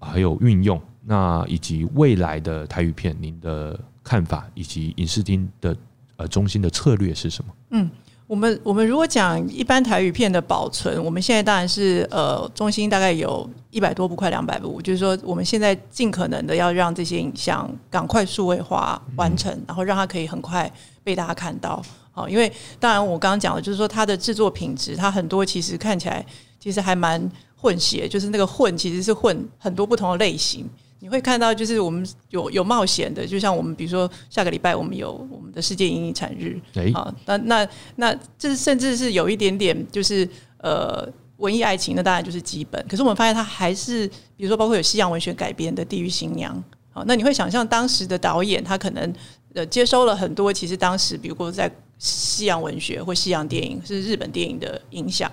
[0.00, 5.76] 还有运用，那以及未来的台语片，您的看法以及影视厅的
[6.18, 7.50] 呃中心的策略是什么？
[7.70, 7.90] 嗯。
[8.28, 20.70] 我们我们如果讲一般台语片的保存，我们现在当然是呃中心大概有一百多部，快两百部，就是说我们现在尽可能的要让这些影像赶快数位化完成，然后让它可以很快
[21.02, 21.82] 被大家看到。
[22.10, 26.22] 好，因为当然我刚刚讲的，就是说它的制作品质，它很多其实看起来
[26.60, 27.18] 其实还蛮
[27.56, 30.68] 混血，就是那个混其实是混很多不同的类型。
[31.00, 36.60] 你会看到，就是我们有有冒险的，就像我们比如说下个礼拜我们有我们的世界影遗产日，
[36.92, 42.84] 啊，那那那这甚至是有一点点就是呃文艺爱情，那当然就是基本。
[42.88, 46.56] 可是我们发现它还是比如说包括有西洋文学改编的《地狱新娘》，
[46.90, 49.14] 好，那你会想象当时的导演他可能
[49.54, 55.30] 呃接收了很多，其实当时比如说在西洋文学或西洋电影是日本电影的影响。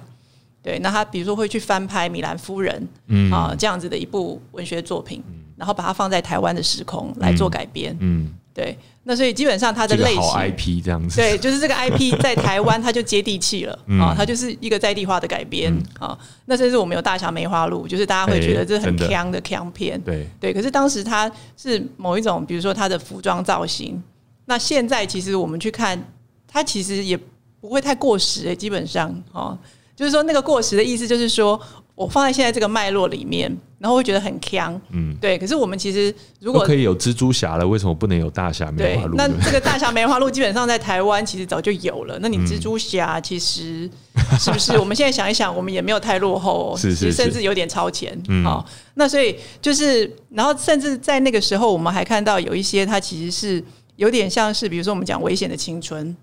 [0.61, 2.87] 对，那他比如说会去翻拍《米兰夫人》
[3.33, 5.23] 啊这样子的一部文学作品，
[5.55, 7.95] 然后把它放在台湾的时空来做改编。
[7.99, 8.77] 嗯，对。
[9.07, 16.17] 那所以基本上它的类型 IP 这样子，对，就是这个 IP 在台湾它就接地气了啊，它就是一个在地化的改编啊。
[16.45, 20.51] 那甚至我们有《大侠梅花鹿》，就是大家会觉得这很强的强片，对对。
[20.51, 24.01] 可是当时它是某一种，比如说它的服装造型，
[24.45, 26.03] 那现在其实我们去看，
[26.47, 27.15] 它其实也
[27.61, 29.55] 不会太过时诶，基本上啊。
[29.95, 31.57] 就是说，那个过时的意思，就是说
[31.95, 35.37] 我放在现在这个脉络里面，然后会觉得很强，嗯，对。
[35.37, 39.15] 可是我们其实如果可以有蜘蛛侠了，为什么不能有大侠梅花鹿？
[39.15, 42.19] 那这个大侠梅花鹿基本上在台湾其实早就有了。
[42.21, 43.89] 那你蜘蛛侠其实
[44.37, 44.77] 是不是？
[44.77, 48.21] 我们现在想一想，我们也没有太落后， 是是，甚至有点超前。
[48.43, 53.63] 好，那所以就是，然后甚至在那个时候，我们还看到有一些，它其实是
[53.95, 56.13] 有点像是，比如说我们讲危险的青春，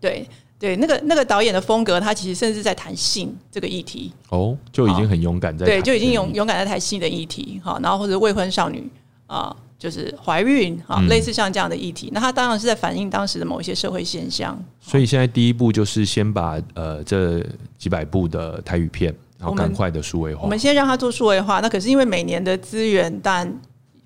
[0.00, 0.26] 对。
[0.58, 4.12] 对，那个那个导演的风格，他其实甚至在谈性这个议题。
[4.30, 8.90] 哦，就已经很勇敢在对，就已经勇勇敢在谈性的议题哈，然后或者未婚少女
[9.26, 14.58] 啊，就是怀孕啊，类似像这样的议题，那他当然是在反映当时的某一些社会现象。
[14.80, 17.44] 所以现在第一步就是先把呃这
[17.76, 20.42] 几百部的台语片，然后赶快的数位化。
[20.42, 23.46] 我们先让他做数位化，那可是因为每年的资源，但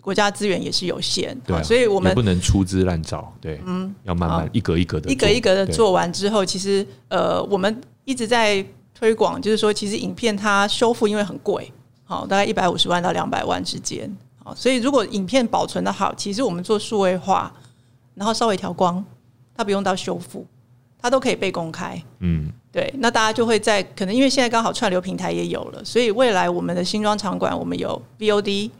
[0.00, 11.70] 国家资源也是有限，对，所以我们不能粗制滥造，对，嗯，要慢慢一格一格的，一格一格的做完之后，其实呃，我们一直在推广，就是说，其实影片它修复因为很贵，
[12.04, 14.10] 好，大概一百五十万到两百万之间，
[14.42, 17.52] 好，所以如果影片保存的好，其实我们做数位化，
[18.14, 19.04] 然后稍微调光，
[19.54, 20.46] 它不用到修复，
[20.98, 28.70] 它都可以被公开，嗯，对，那大家就会在可能因为现在刚好串流平台也有了，所以未来我们的新装场馆，我们有 VOD。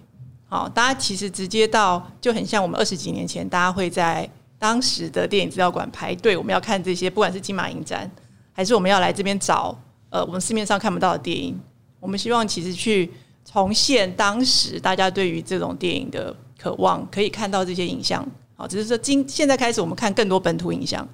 [0.51, 8.11] 好，大家其实直接到就很像我们二十几年前，大家会在当时的电影资料馆排队，我们要看这些，不管是金马影展，
[8.53, 11.57] 还是我们要来这边找呃我们市面上看不到的电影，
[12.01, 13.09] 我们希望其实去
[13.45, 18.27] 重现当时大家对于这种电影的渴望，可以看到这些影像。
[18.57, 21.09] 好，只是说今现在开始，我们看更多本土影像。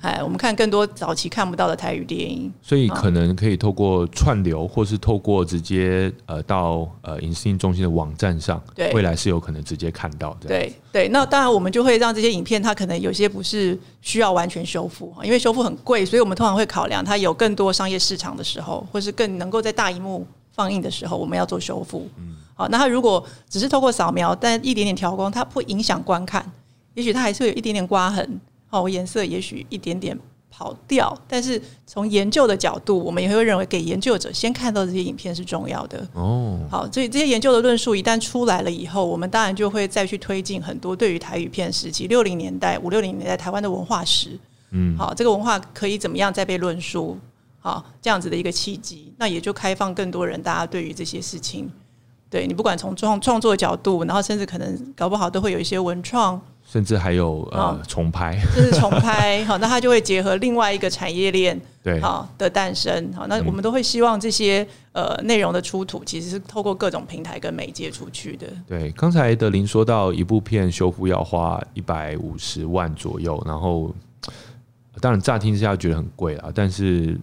[0.00, 10.48] 哎，我们看更多早期看不到的台语电影，所以可能可以透过串流，或是透过直接呃到呃影视中心的网站上，对，未来是有可能直接看到的。
[10.48, 22.08] 对对，那当然我们就会让这些影片，它可能有些不是需要完全修复，因为修复很贵，所以我们通常会考量它有更多商业市场的时候，或是更能够在大荧幕放映的时候，我们要做修复。
[22.18, 26.44] 嗯，好，那它如果只是透过扫描，但一点点调光，它不影响观看，
[26.94, 28.40] 也许它还是会有一点点刮痕。
[28.70, 30.18] 哦，颜色也许一点点
[30.50, 36.06] 跑掉，但是从研究的角度，我们也会认为给研究者先看到这些影片是重要的。
[36.14, 44.38] 哦，好，所以这些研究的论述一旦出来了以后，我们当然就会再去推进很多对于台语片时期六零年代、五六零年代台湾的文化史。
[44.70, 47.16] 嗯，好，这个文化可以怎么样再被论述？
[47.60, 51.70] 好，这样子的一个契机，那也就开放更多人，大家对于这些事情，
[52.30, 56.40] 对你不管从创创作角度，然后甚至可能搞不好都会有一些文创。
[56.70, 68.46] 甚至还有呃重拍， 这是重拍好，那它就会结合另外一个产业链对好的诞生好，那我们都会希望这些呃内容的出土其实是透过各种平台跟媒介出去的。
[68.66, 73.94] 对，刚才德林说到一部片修复要花一百五十万左右，然后
[75.00, 77.18] 当然乍听之下觉得很贵啊，但是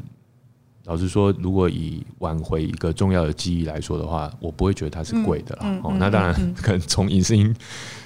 [0.85, 5.79] 老实说，如果以挽回一个重要的记忆来说的话，我不会觉得它是贵的啦。
[5.83, 7.55] 哦，那当然可能从影视音。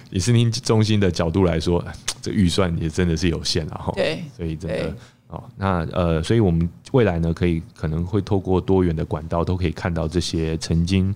[0.10, 1.84] 以视听中心的角度来说，
[2.22, 3.94] 这预算也真的是有限了哈。
[3.96, 4.96] 对，所以真的
[5.28, 11.14] 哦，那呃，所以我们未来呢，可以可能会透过多元的管道，都可以看到这些曾经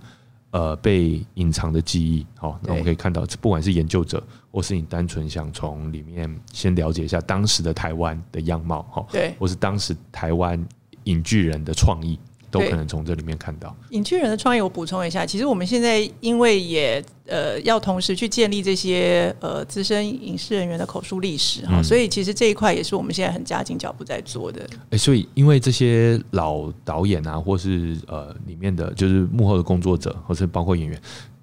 [0.52, 2.26] 呃被隐藏的记忆。
[2.38, 10.64] 好，那我们可以看到，不管是研究者，或是你单纯想从里面先了解一下当时的台湾的样貌，哈，对，或是当时台湾
[11.06, 12.20] 影剧人的创意。
[12.54, 13.76] 都可能从这里面看到。
[13.90, 24.70] 影剧人的创业，我补充一下，其实我们现在因为也呃要同时去建立这些呃资深影视人员的口述历史哈，嗯所以其实这一块也是我们现在很加紧脚步在做的。
[24.92, 31.02] 哎、所以因为这些老导演啊，或是呃里面的就是幕后的工作者，或是包括演员，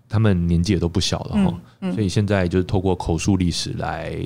[0.09, 4.17] 他们年纪也都不小了哈、嗯所以现在就是透过口述历史来，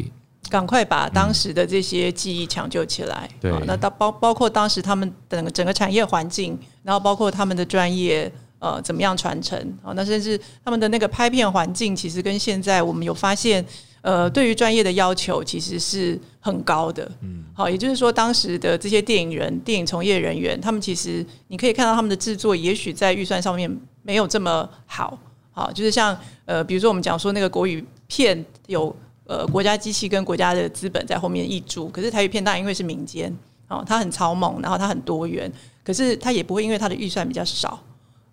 [0.49, 3.29] 赶快把当时的这些记忆抢救起来。
[3.41, 8.31] 对那到包包括当时他们整个整个产业环境，然后包括他们的专业。
[8.61, 9.93] 呃，怎么样传承啊？
[9.95, 13.63] 那甚至他们的那个拍片环境，其实跟现在我们有发现，
[14.01, 17.07] 呃，对于专业的要求其实是很高的。
[17.21, 25.19] 嗯，好，也就是说，当时的这些电影人、电影从业人员，他们其实你可以看到他们的制作，也许在预算上面没有这么好。
[25.51, 33.35] 好，就是像呃，比如说我们讲说那个国语片有呃国家机器跟国家的资本在后面挹注，可是台语片当然因为是民间，
[33.69, 35.51] 哦，它很超猛，然后它很多元，
[35.83, 37.81] 可是它也不会因为它的预算比较少，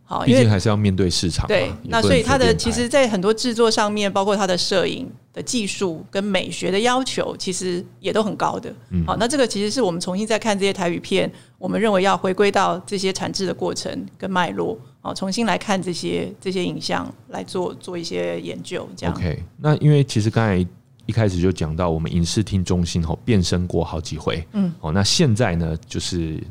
[0.04, 1.48] 好，毕因为竟还是要面对市场嘛。
[1.48, 8.74] 对那所以它的其实，在很多制作上面，包括它的摄影的技术跟美学的要求，其实也都很高的。
[8.90, 19.16] 嗯好，那这个其实是我们重新再看这些台语片，我们认为要回归到这些产制的过程跟脉络，哦，重新来看这些这些影像，来做做一些研究，这样。
[19.16, 20.68] OK，那因为其实刚才
[21.12, 26.42] 一开始就讲到，我们影视厅中心吼变身过好几回，嗯，哦，那现在呢，就是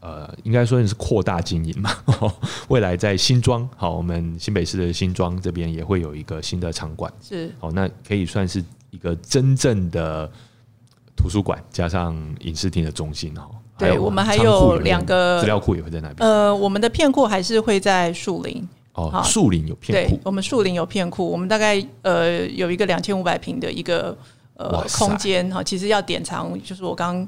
[0.00, 1.92] 呃，应该说是扩大经营嘛，
[2.66, 7.48] 未来在新庄，好，我们新北市的新庄这边也会有一个新的场馆，是。
[7.60, 10.28] 好，那可以算是一个真正的
[11.16, 13.48] 图书馆加上影视厅的中心哈。
[13.78, 16.28] 对我们还有两个资料库也会在那边。
[16.28, 24.16] 呃，我们的片库还是会在树林，哦，树林有片库，对我们树林有片库，我们大概呃有一个两千五百平的一个
[24.54, 27.26] 呃空间哈，其实要典藏，就是我刚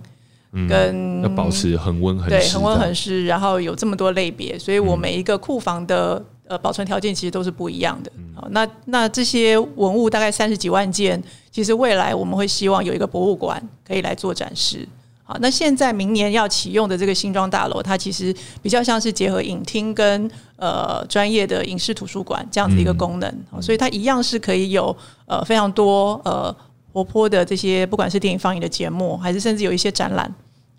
[0.52, 8.10] 嗯跟要保持恒温恒对恒温恒湿，然后有这么多类别，所以我每一个库房的呃保存条件其实都是不一样的。
[8.34, 14.88] 好，那那这些文物大概三十几万件，其实未来我们会希望有一个博物馆可以来做展示。
[15.22, 20.28] 好，那现在明年要启用的这个新庄大楼，它其实比较像是结合影厅跟
[20.60, 24.96] 呃专业的影视图书馆这样子一个功能，好所以它一样是可以有
[25.26, 26.54] 呃非常多呃
[26.92, 30.32] 活泼的这些不管是电影放映的节目，还是甚至有一些展览。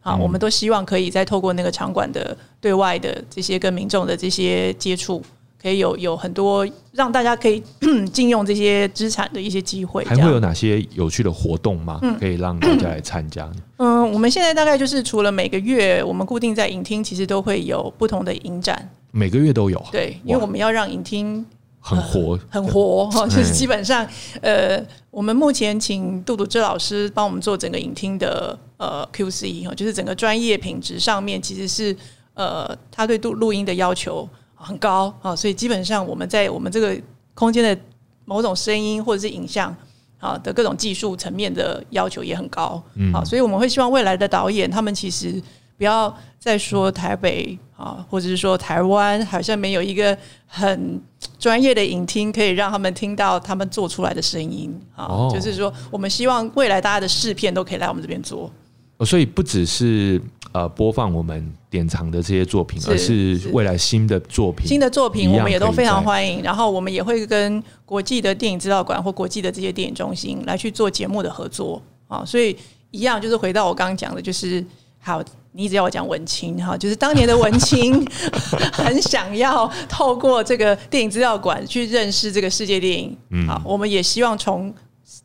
[0.04, 5.22] 啊，我们都希望可以再透过那个场馆的对外的这些跟民众的这些接触，
[5.62, 7.62] 可以有有很多让大家可以
[8.12, 10.04] 禁用这些资产的一些机会。
[10.06, 12.02] 还会有哪些有趣的活动吗？
[12.20, 13.48] 可以让大家来参加？
[13.78, 21.46] 嗯，我们现在大概就是除了每个月我们固定在影厅，其实都会有不同的影展，每个月都有，对，因为我们要让影厅
[21.80, 24.08] 很活，很活哈，就是嗯基本上，
[24.42, 31.96] 呃，我们目前请杜笃之老师帮我们做整个影厅的呃 QC 哈，就是整个专业品质上面其实是
[32.34, 36.96] 呃，他对录录音的要求很高啊，所以基本上我们在我们这个
[37.34, 37.82] 空间的
[38.26, 39.76] 某种声音或者是影像
[40.20, 43.12] 啊的各种技术层面的要求也很高，嗯。
[43.12, 45.42] 啊，所以我们会希望未来的导演他们其实
[45.78, 50.16] 不要再说台北啊，或者是说台湾好像没有一个
[50.46, 51.02] 很
[51.40, 58.52] 专业的影厅可以让他们听到他们做出来的声音啊，哦就是说我们希望未来大家的试片都可以来我们这边做，
[58.98, 72.56] 哦所以不只是呃播放我们典藏的这些作品，是而是是未来新的作品，新的作品我们也都非常欢迎，然后我们也会跟国际的电影资料馆或国际的这些电影中心来去做节目的合作啊，所以
[72.92, 74.64] 一样就是回到我刚刚讲的，就是
[75.00, 75.24] 好。
[75.54, 78.06] 你一直要我讲文青哈，就是当年的文青
[78.72, 83.18] 很想要透过这个电影资料馆去认识这个世界电影。
[83.32, 84.74] 嗯好，我们也希望重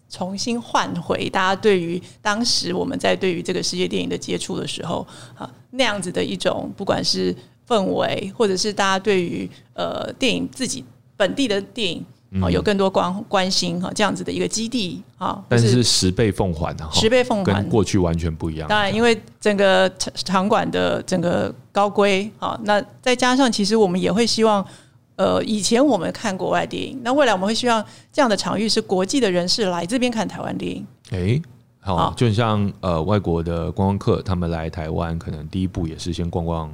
[0.08, 7.34] 重新换回大家对于当时我们在对于这个世界电影的接触的时候啊那样子的一种，不管是
[7.68, 10.84] 氛围，或者是大家对于呃电影自己
[11.16, 12.04] 本地的电影
[12.42, 17.68] 啊、有更多关关心哈、这样子的一个基地啊，但就是十倍奉还啊，哈十倍奉还跟。
[17.70, 18.68] 过去完全不一样。
[18.68, 24.64] 当然，因为整个场场馆的整个高规啊，那再加上其实我们也会希望，
[25.14, 30.86] 呃，以前我们看国外电影，那未来我们会希望这样的场域是国际的人士来这边看台湾电影。
[31.12, 31.40] 哎，
[31.80, 36.70] 好，好就像呃外国的观光客，他们来台湾，可能第一步也是先逛逛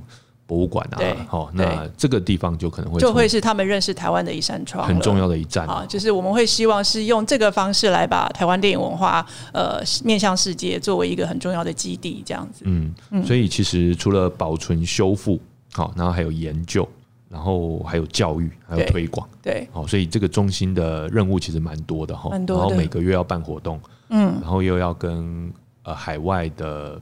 [0.52, 9.24] 博物馆啊对，好，那这个地方就可能会就会是他们认识台湾的一扇窗，很重要的一站啊，就是我们会希望是用这个方式来把台湾电影文化
[9.54, 12.64] 呃面向世界，作为一个很重要的基地，这样子。
[12.66, 12.94] 嗯，
[13.24, 15.40] 所以其实除了保存、修复，
[15.72, 16.86] 好，然后还有研究，
[17.30, 23.80] 然后还有教育，还有推广，对，好，所以这个中心的任务其实蛮多的哈，然后每个月要办活动，
[24.10, 25.50] 嗯，然后又要跟
[25.84, 27.00] 呃海外的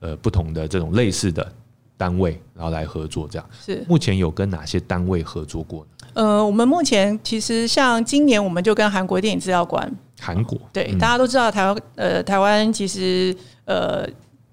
[0.00, 1.52] 呃不同的这种类似的
[2.00, 3.46] 单位，然后来合作这样。
[3.62, 3.84] 是。
[3.86, 6.06] 目前有跟哪些单位合作过呢？
[6.14, 10.58] 呃，我们目前其实像今年我们就跟韩国电影资料馆，韩国。
[10.72, 10.98] 对，嗯。
[10.98, 13.36] 大家都知道台湾呃台湾其实
[13.66, 14.08] 呃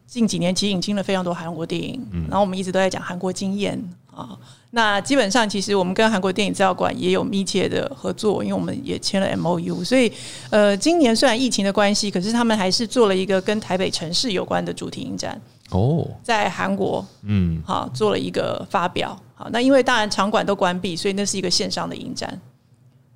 [0.05, 3.81] 近几年其实引进了非常多韩国电影，然后我们一直都在讲韩国经验。
[4.13, 4.37] 啊。
[4.71, 10.11] 那基本上其实我们跟韩国电影资料馆也有密切的合作，因为我们也签了 M O U，所以
[10.49, 15.41] 呃今年虽然疫情的关系，可是他们还是做了一个跟台北城市有关的主题影展，
[15.71, 19.17] 哦，在韩国嗯，好做了一个发表。
[19.35, 22.39] 好，那因为当然场馆都关闭，所以那是一个线上的影展。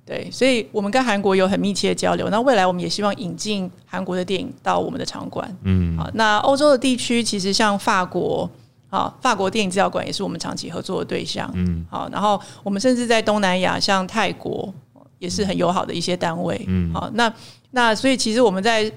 [0.04, 2.28] 对，所以我们跟韩国有很密切的交流。
[2.28, 5.56] 那未来我们也希望引进韩国的电影到我们的场馆。
[5.62, 8.50] 嗯，好，那欧洲的地区其实像法国，
[8.90, 11.50] 啊，法国电影资料馆也是我们长期合作的对象。
[11.54, 14.72] 嗯，好，然后我们甚至在东南亚，像泰国
[15.20, 16.62] 也是很友好的一些单位。
[16.66, 17.32] 嗯好，那
[17.70, 18.90] 那所以其实我们在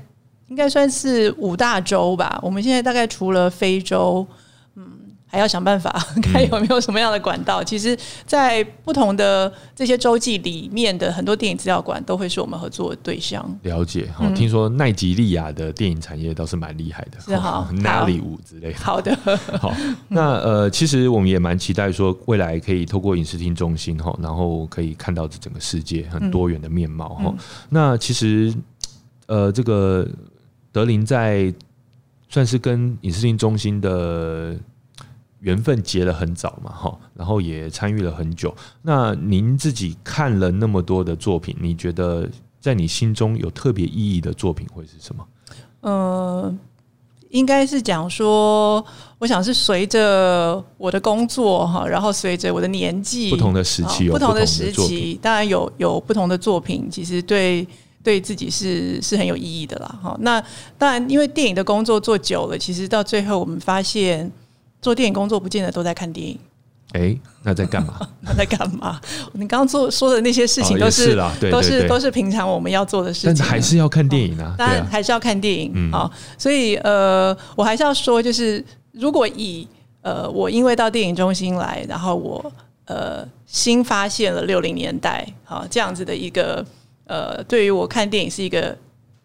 [0.48, 2.40] 应该算是五大洲吧。
[2.42, 4.26] 我们现在大概除了非洲，
[4.76, 4.84] 嗯，
[5.26, 5.92] 还要想办法
[6.22, 7.64] 看有没有什么样的管道。
[7.64, 13.44] 其实，在不同的这些洲际里面的很多电影资料馆都会是我们合作的对象。
[13.64, 14.08] 了解。
[14.16, 18.78] 好，听说奈及利亚的电影产业倒是蛮厉害的，嗯是哈哪里舞之类的。
[18.78, 19.18] 好的，
[19.60, 19.74] 好，
[20.08, 27.34] 那呃，其实我们也蛮期待说，未来可以透过影视厅中心哈，然后可以看到这整个世界很多元的面貌哈。
[27.70, 28.54] 那其实
[29.28, 30.08] 呃，这个
[30.76, 31.54] 德林在
[32.28, 34.54] 算是跟影视厅中心的
[35.40, 38.54] 缘分结了很早嘛哈，然后也参与了很久。
[38.82, 45.26] 那您自己看了那么多的作品，你觉得在你心中有特别意义的作品会是什么？
[45.80, 46.54] 呃，
[47.30, 48.86] 应该是讲说，
[49.18, 57.66] 我想是随着我的工作哈，然后随着我的年纪，不同的时期有不同的时期，当然有有不同的作品，其实对
[58.06, 60.00] 对自己是是很有意义的啦。
[60.04, 60.40] 哈，那
[60.78, 64.32] 当然，因为电影的工作做久了，其实到最后我们发现，
[64.80, 66.40] 做电影工作不见得都在看电影，
[66.94, 68.08] 哎、那在干嘛？
[68.22, 69.02] 那在干嘛？
[69.34, 79.68] 你刚刚做说的那些事情哦都也是啦，对都是都是平常我们要做的事但情啊，还是要看电影啊，当然还是要看电影嗯好，所以呃，我还是要说，就是如果以
[80.04, 82.54] 呃，我因为到电影中心来，然后我
[82.86, 86.64] 呃新发现了六零年代啊这样子的一个
[87.06, 88.78] 呃，对于我看电影是一个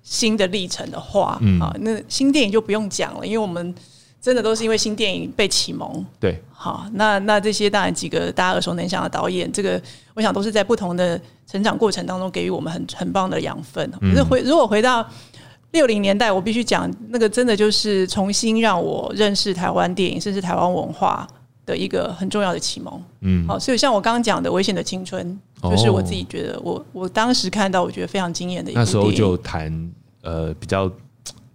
[0.03, 1.61] 新的历程的话，嗯。
[1.61, 3.75] 好，那新电影就不用讲了，因为我们
[4.21, 9.81] 真的都是因为新电影被启蒙，对，好，那那这些当然几个大家耳熟能详的导演，这个
[10.15, 13.91] 我想都是在不同的成长过程当中给予我们很很棒的养分。
[13.99, 15.09] 可是回如果回到
[15.71, 21.27] 六零年代，我必须讲那个真的就是重新让我认识台湾电影，甚至台湾文化
[21.67, 23.03] 的一个很重要的启蒙。
[23.21, 25.27] 嗯，好，所以像我刚刚讲的《危险的青春》，
[25.67, 29.93] 哦就是我自己觉得我我当时看到，我觉得非常惊艳的一那时候就谈
[30.23, 30.91] 呃比较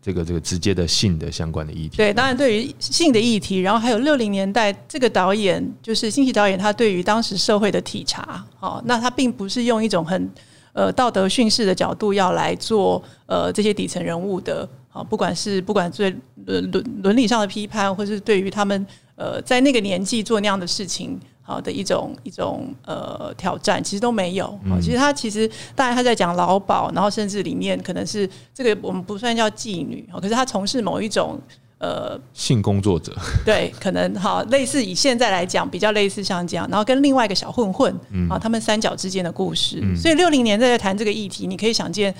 [0.01, 10.29] 这个这个直接的性的相关的议题，对，当然对于性的议题，然后还有六零年代这个导演，就是新奇导演，他对于当时社会的体察，哦，那他并不是用一种很
[10.73, 16.09] 呃道德训示的角度要来做呃这些底层人物的，啊、不管是不管对
[16.45, 21.19] 伦伦伦理上的批判，或是对于他们呃在那个年纪做那样的事情。
[21.47, 24.47] 好的一种一种呃挑战，其实都没有。
[24.67, 31.39] 哦、其实他其实当然他在讲劳保，然后甚至里面可能是这个我们不算叫妓女，哦可是他从事某一种
[31.77, 33.15] 呃性工作者，
[33.45, 37.93] 对，可能好类似以现在来讲比较类似像这样，然后跟另外一个小混混
[38.27, 39.83] 啊，他们三角之间的故事。
[39.95, 42.11] 所以六零年代在谈这个议题，你可以想见。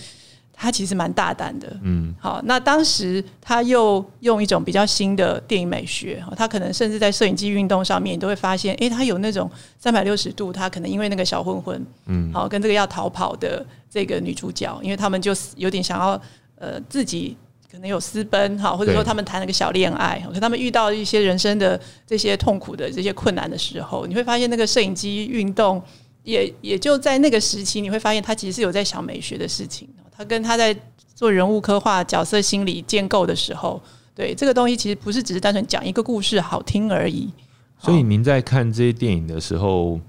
[0.58, 16.20] 他其实蛮大胆的，嗯，好，那当时他又用一种比较新的电影美学，他可能甚至在摄影机运动上面，你都会发现，诶，他有那种三百六十度，他可能因为那个小混混，嗯，好，跟这个要逃跑的这个女主角，因为他们就有点想要
[16.58, 17.36] 呃自己
[17.70, 25.84] 可能有私奔哈，或者说他们谈了个小恋爱，可他们遇到一些人生的这些痛苦的这些困难的时候，你会发现那个摄影机运动
[26.24, 29.88] 也也就在那个时期，你会发现他其实是有在想美学的事情，
[30.18, 30.76] 他跟他在
[31.13, 33.82] 做人物刻画、角色心理建构的时候，
[34.13, 37.30] 对这个东西其实不是只是单纯讲一个故事好听而已。
[37.78, 39.99] 所以您在看这些电影的时候，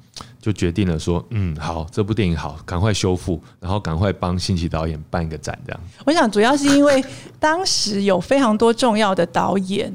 [0.40, 5.80] 就决定了说，嗯，好，这部电影好，赶快修复，然后赶快帮新奇导演办一个展，这样。
[6.04, 7.04] 我想主要是因为
[7.40, 9.94] 当时有非常多重要的导演，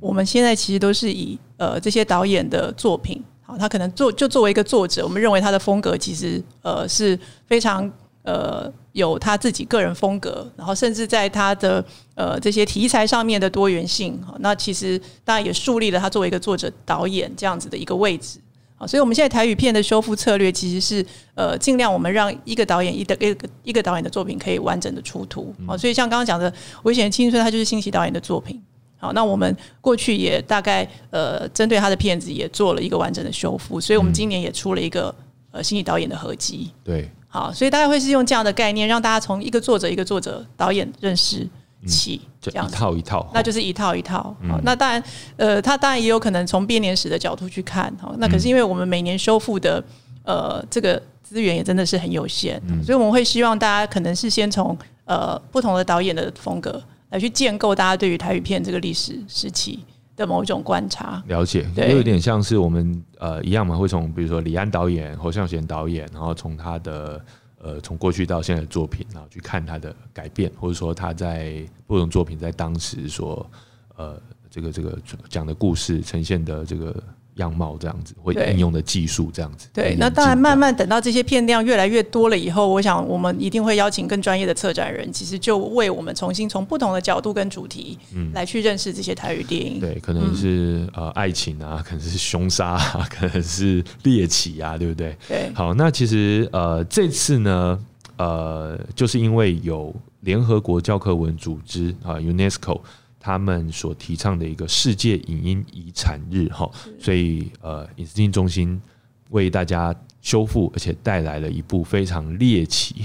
[0.00, 7.90] 我们现在其实都是以呃这些导演的作品，好，他可能作就作为一个作者，我们认为他的风格其实呃是非常
[8.22, 18.38] 呃有他自己个人风格，然后甚至在他的呃这些题材上面的多元性，好，那其实当然也树立了他作为一个作者导演这样子的一个位置。
[18.76, 25.54] 好，所以我们现在台语片的修复策略其实是呃，尽量我们让一个导演一的一个一个导演的作品可以完整的出图。
[25.66, 26.50] 好，所以像刚刚讲的
[26.82, 28.60] 《危险的青春》，它就是新奇导演的作品。
[28.98, 35.12] 好，那我们过去也大概呃针对他的片子也做了一个完整的修复，所以我们今年也出了一个
[35.50, 36.70] 呃新奇导演的合集。
[36.84, 41.48] 对，好，所以大概会是用这样的概念，让大家从一个作者一个作者导演认识
[41.86, 42.70] 起，这样一。
[42.70, 44.36] 套一套，那就是一套一套。
[44.46, 45.02] 好，那当然，
[45.38, 47.90] 呃，他当然也有可能从编年史的角度去看。
[47.98, 49.82] 好，那可是因为我们每年修复的
[50.24, 54.76] 呃这个资源也真的是很有限，所以我们会希望大家可能是先从
[55.06, 59.82] 呃不同的导演的风格来去建构大家对于台语片这个历史时期
[60.16, 61.22] 的某一种观察。
[61.26, 67.24] 了解，对也有点像是我们呃一样嘛，会从比如说李安导演、侯孝贤导演，然后从他的
[67.60, 73.48] 呃从过去到现在的作品，然后去看他的改变，或者说他在不同作品在当时所
[73.96, 74.20] 呃
[74.52, 74.98] 这个这个
[75.30, 76.94] 讲的故事呈现的这个
[77.36, 79.66] 样貌这样子，会对应用的技术这样子。
[79.72, 89.78] 对，那当然，慢慢等到这些片量越来越多了以后，我想我们一定会邀请更专业的策展人，其实就为我们重新从不同的角度跟主题，嗯来去认识这些台语电影。
[89.78, 95.16] 嗯对，可能是、呃爱情啊， 可能是凶杀啊， 可能是猎奇啊，对不对？
[95.26, 97.82] 对好，那其实呃这次呢，
[98.18, 102.78] 呃，就是因为有联合国教科文组织啊、UNESCO
[103.24, 106.68] 他们所提倡的一个世界影音遗产日哈，
[106.98, 108.82] 所以呃影视厅中心
[109.30, 113.04] 为大家修复，而且带来了一部非常猎奇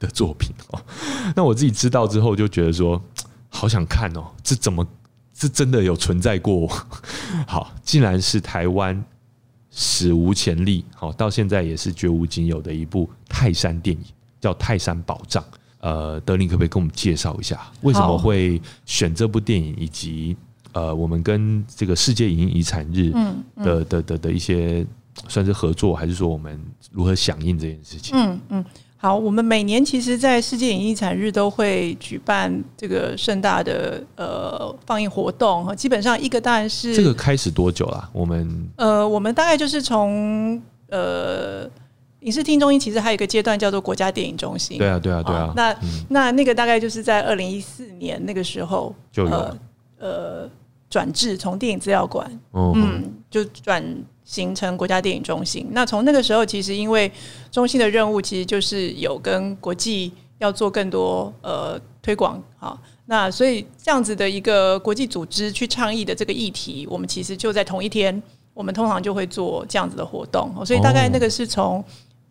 [0.00, 0.82] 的作品哦。
[1.36, 3.00] 那我自己知道之后就觉得说，
[3.48, 4.84] 好想看哦，这怎么
[5.32, 6.66] 这真的有存在过？
[7.46, 9.04] 好，竟然是台湾
[9.70, 14.04] 史无前例，好到现在也是绝无仅有的一部泰山电影，
[14.40, 15.40] 叫《泰山宝藏》。
[15.84, 20.34] 呃，德林可不可以跟我们介绍一下，为什么会选这部电影，以及
[20.72, 24.86] 呃，我们跟这个世界影音遗产日嗯的、的的的一些
[25.28, 26.58] 算是合作，还是说我们
[26.90, 28.16] 如何响应这件事情？
[28.16, 28.64] 嗯嗯，
[28.96, 38.08] 好，我们每年其实，在世界影艺遗产日都会举办这个盛大的呃放映活动哈，基本上一个当然是这个开始多久啦？
[38.10, 40.58] 我们呃，我们大概就是从
[40.88, 41.68] 呃
[42.24, 44.76] 影视厅中心，其实还有一个阶段叫做国家电影中心。
[44.78, 49.56] 对啊，对啊，对啊，哦那、嗯那那个大概就是在二零一四年那个时候就有呃
[49.98, 50.50] 呃
[50.90, 53.84] 转制从电影资料馆哦，嗯，就转
[54.24, 55.66] 型成国家电影中心。
[55.72, 57.10] 那从那个时候，其实因为
[57.50, 68.22] 中心的任务其实就是有跟国际要做更多呃推广，好，那所以这样子的一个国际组织去倡议的这个议题，我们其实就在同一天，
[68.54, 70.50] 我们通常就会做这样子的活动。
[70.64, 71.84] 所以大概那个是从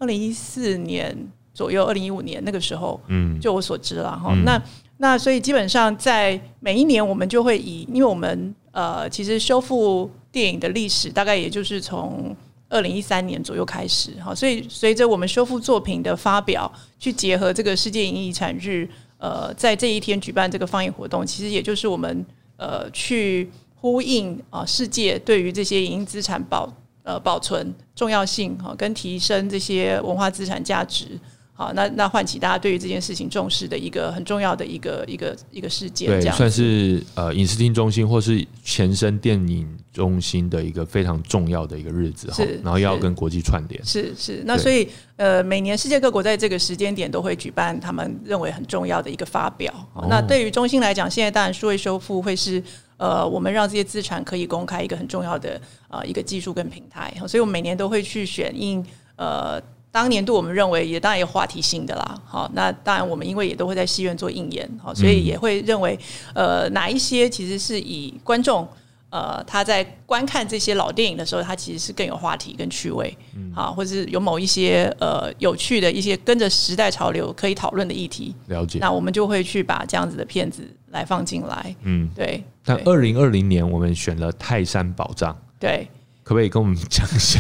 [0.04, 1.18] 二零一四年
[1.54, 4.34] 左右，二零一五年那个时候，嗯，就我所知了哈。
[4.34, 4.44] 嗯。
[4.44, 4.62] 那
[4.98, 12.36] 那所以基本上在每一年我们就会以，因为我们呃其实修复电影的历史大概也就是从
[12.70, 18.88] 二零一三年左右开始哈，所以随着我们修复作品的发表，去结合这个世界影艺遗产日，
[19.18, 22.26] 呃，在这一天举办这个放映活动，其实也就是我们
[22.58, 26.72] 呃去呼应啊、世界对于这些影音资产保
[27.04, 31.20] 呃保存重要性哈、跟提升这些文化资产价值。
[31.56, 43.80] 好，那那唤起大家对于这件事情重视的一个很重要的一个一个一个事件，对算是呃影视厅中心或是前身电影中心的一个非常重要的一个日子哈，然后要跟国际串联。
[43.86, 49.72] 是是，那所以呃，每年世界各国在这个时间点都会举办他们认为很重要的一个发表。
[49.94, 52.62] 哦那对于中心来讲，现在当然数位修复会是
[52.98, 58.86] 呃，我们让这些资产可以公开一个很重要的呃一个技术跟平台，所以我们每年都会去选应
[59.16, 59.62] 呃。
[59.94, 65.96] 当年度我们认为也当然有话题性的啦，好，那当然我们因为也都会在戏院做应演，好，所以也会认为
[66.34, 68.68] 呃哪一些其实是以观众
[69.14, 73.16] 呃他在观看这些老电影的时候，他其实是更有话题跟趣味，
[73.54, 78.80] 好，或者是有某一些呃有趣的一些跟着时代潮流可以讨论的议题，了解。
[78.80, 85.88] 那我们就会去把这样子的片子来放进来，嗯，对，但二零二零年我们选了泰山宝藏，对，
[86.24, 87.40] 可不可以跟我们讲一下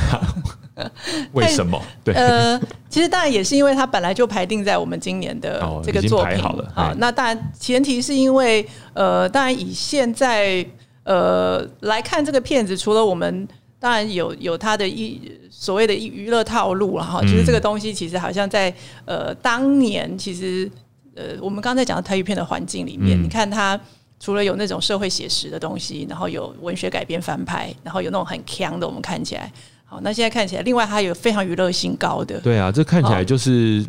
[1.34, 1.82] 为什么？
[2.04, 8.64] 对，呃，其实当然也是因为它本来就排定在我们今年的这个作品，排好了好哎，那当然前提是因为
[8.94, 10.64] 呃，当然以现在
[11.04, 13.48] 呃来看这个片子，除了我们
[13.80, 18.74] 当然有有它的一所谓的娱娱乐套路了哈，嗯就是这个东西其实好像在
[19.06, 20.70] 呃当年其实
[21.16, 23.80] 呃我们刚才讲的台语片的环境里面，嗯你看它。
[24.20, 29.52] 除了有那种社会写实的东西，然后有文学改编翻拍，然后有那种很强的，我们看起来
[29.84, 30.00] 好。
[30.02, 33.86] 那现在看起来，另外它有非常娱乐性高的，对啊，这看起来就是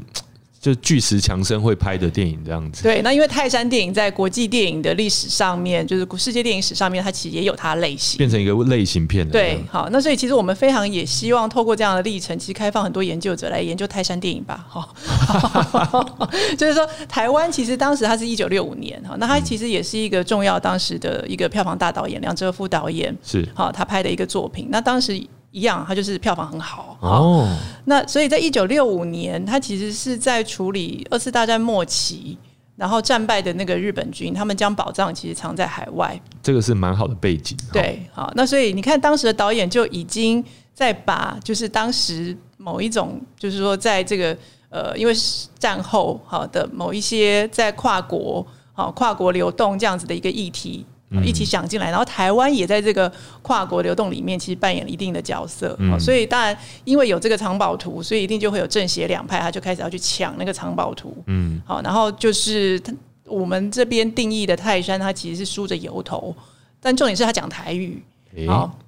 [0.64, 2.82] 就巨石强森会拍的电影这样子。
[2.82, 9.30] 对，那因为泰山电影在国际电影的历史上面，就是世界电影史上面，它其实也有它类型，变成一个类型片了。
[9.30, 14.66] 对，好，那所以其实我们非常也希望透过这样的历程，其实开放很多研究者来研究泰山电影吧。
[14.66, 14.88] 哈，
[16.56, 24.68] 就是说台湾其实当时它是一九六五年哈，那它其实也是一个重要当时的一个票房大导演梁哲夫导演是好他拍的一个作品。
[24.70, 25.22] 那当时。
[25.54, 27.48] 一样，它就是票房很好哦。
[27.84, 32.36] 那所以在一九六五年，它其实是在处理二次大战末期，
[32.74, 36.20] 然后战败的那个日本军，他们将宝藏其实藏在海外。
[36.42, 37.56] 这个是蛮好的背景。
[37.72, 40.44] 对，好，那所以你看，当时的导演就已经
[40.74, 44.36] 在把，就是当时某一种，就是说，在这个
[44.70, 45.14] 呃，因为
[45.56, 50.84] 战后好的某一些在跨国好跨国流动这样子的一个议题。
[51.22, 53.12] 一起想进来，然后台湾也在这个
[53.42, 55.78] 跨国流动里面，其实扮演了一定的角色。
[56.00, 61.16] 所以当然，因为有这个藏宝图，所以一定就会有正邪两派，他就开始要去抢那个藏宝图。
[61.26, 62.82] 嗯，好，然后就是
[63.26, 66.34] 我们这边定义的泰山，它其实是梳着油头，
[66.80, 68.02] 但重点是他讲台语。
[68.46, 68.78] 好。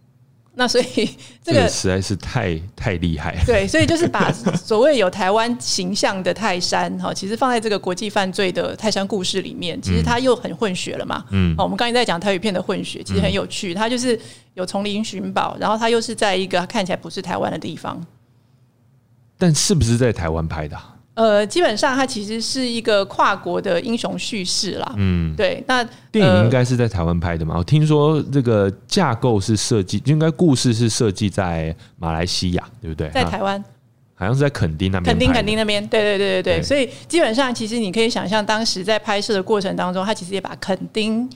[0.59, 1.09] 那所以
[1.45, 3.37] 这个实在是太太厉害。
[3.45, 11.23] 对，所以就是把所谓有台湾形象的泰山哈，其实放在这个国际犯罪的泰山故事里面，其实它又很混血了嘛。
[11.31, 13.75] 嗯，我们刚才在讲台语片的混血，其实很有趣。
[13.75, 14.19] 它就是
[14.55, 18.03] 有丛林寻宝，然后它又是在一个看起来不是台湾的地方。
[19.37, 20.79] 但是不是在台湾拍的？
[21.17, 24.95] 呃，基本上它其实是一个跨国的英雄叙事啦。
[24.99, 25.65] 嗯，对。
[25.67, 27.57] 那电影应该是在台湾拍的嘛？
[27.57, 33.09] 我听说这个架构是设计，应该故事是设计在马来西亚，对不对？
[33.09, 33.59] 在台湾，
[34.15, 35.15] 好像是在垦丁那边。
[35.15, 36.63] 垦丁，垦丁那边，对对对对对。
[36.63, 41.27] 所以基本上，其实你可以想象，当时在拍摄的过程当中，他其实也把垦丁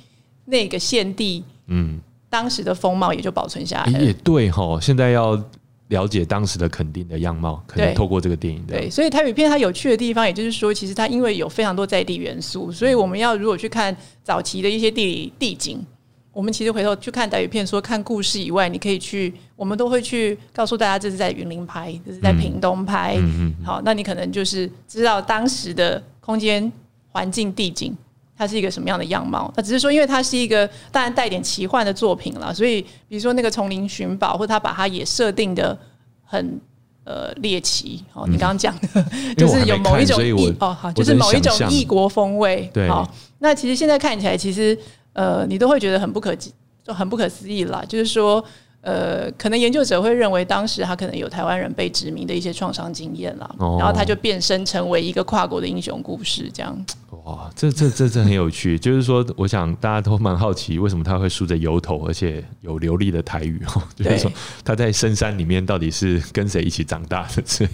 [0.45, 3.99] 那个县地，嗯，当时的风貌也就保存下来。
[3.99, 5.43] 也对哈，现在要。
[5.91, 8.64] 了解当时的肯定的样貌，可能透过这个电影。
[8.66, 15.84] 对，所以台语片它有趣的地方，也就是说，其实它因为有非常多在地元素，所以我们要如果去看早期的一些地理地景，
[16.32, 23.16] 我们其实回头去看台语片，说看故事以外，你可以去，我们都会去告诉大家，这是在云林拍，这是在屏东拍。
[23.64, 26.72] 好，那你可能就是知道当时的空间
[27.09, 27.97] 环境地景。
[28.41, 29.53] 它是一个什么样的样貌？
[29.55, 35.78] 它只是说，因为它是一个当然带点奇幻的作品了，所以比如说那个丛林寻宝，或者他把它也设定的
[36.24, 36.59] 很
[37.05, 38.03] 呃猎奇。
[38.14, 39.05] 哦，你刚刚讲的，
[39.36, 42.70] 就是有某一种异哦，好，就是某一种异国风味。
[42.72, 43.07] 对，好，
[43.41, 44.74] 那其实现在看起来，其实
[45.12, 47.84] 呃，你都会觉得很不可就很不可思议啦。
[47.86, 48.43] 就是说。
[48.83, 56.87] 呃，可能研究者会认为，当时他可能有台湾人被殖民的一些创伤经验了，然后他就变身成为一个跨国的英雄故事，这样。
[57.24, 58.78] 哇，这这这这很有趣。
[58.78, 63.83] 就是说，我想大家都蛮好奇，为什么他会梳着油头，而且有流利的台语哦？
[63.95, 64.33] 就是说，
[64.64, 67.43] 他在深山里面到底是跟谁一起长大的？
[67.45, 67.68] 这。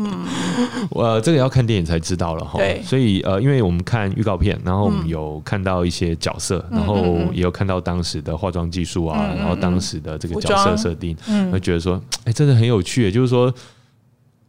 [0.00, 0.24] 嗯，
[0.90, 2.56] 我这个要看电影才知道了哈。
[2.56, 11.16] 对，所以呃，因为我们看预告片，然后我们有看到一些角色，然后也有看到当时的化妆技术啊，然后当时的这个角色设定，
[11.50, 13.10] 会觉得说，哎，真的很有趣。
[13.10, 13.52] 就是说，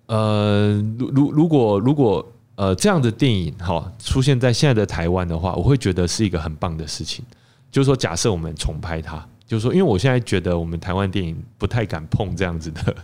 [0.06, 2.24] 呃，如如如果如果
[2.56, 7.26] 呃这样的电影哈出现在现在的台湾的话，我会觉得是一个很棒的事情。
[7.72, 12.96] 就是说，假设我们重拍它，就是说，因为我现在觉得我们台湾电影不太敢碰这样子的。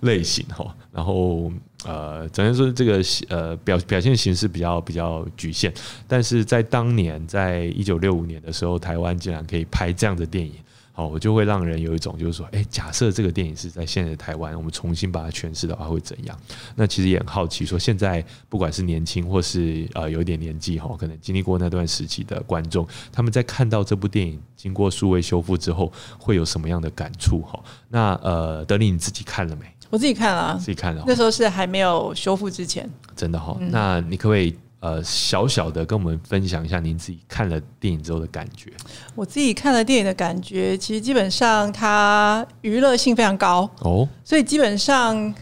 [0.00, 1.50] 类型哈，然后
[1.84, 5.72] 呃，只能说这个呃表表现形式比较比较局限，
[6.08, 10.54] 但是在当年，在一九六五年的时候，台湾竟然可以拍这样的电影，
[10.96, 16.34] 好，我就会让人有一种就是说，哎，假设这个电影是在现在的台湾，我们重新把它诠释的话会怎样？
[16.74, 27.62] 那其实也很好奇，说现在不管是年轻或是呃有一点年纪哈，可能经历过那段时期的观众，他们在看到这部电影经过数位修复之后，会有什么样的感触哈？
[27.90, 29.66] 那呃，德林你自己看了没？
[29.90, 31.04] 我自己看了，自己看了。
[31.06, 33.54] 那时候是还没有修复之前，真的哈。
[33.60, 38.70] 那你可不可以呃小小的跟我们分享一下您自己看了电影之后的感觉？
[39.14, 45.34] 我自己看了电影的感觉，其实基本上它娱乐性非常高哦，所以基本上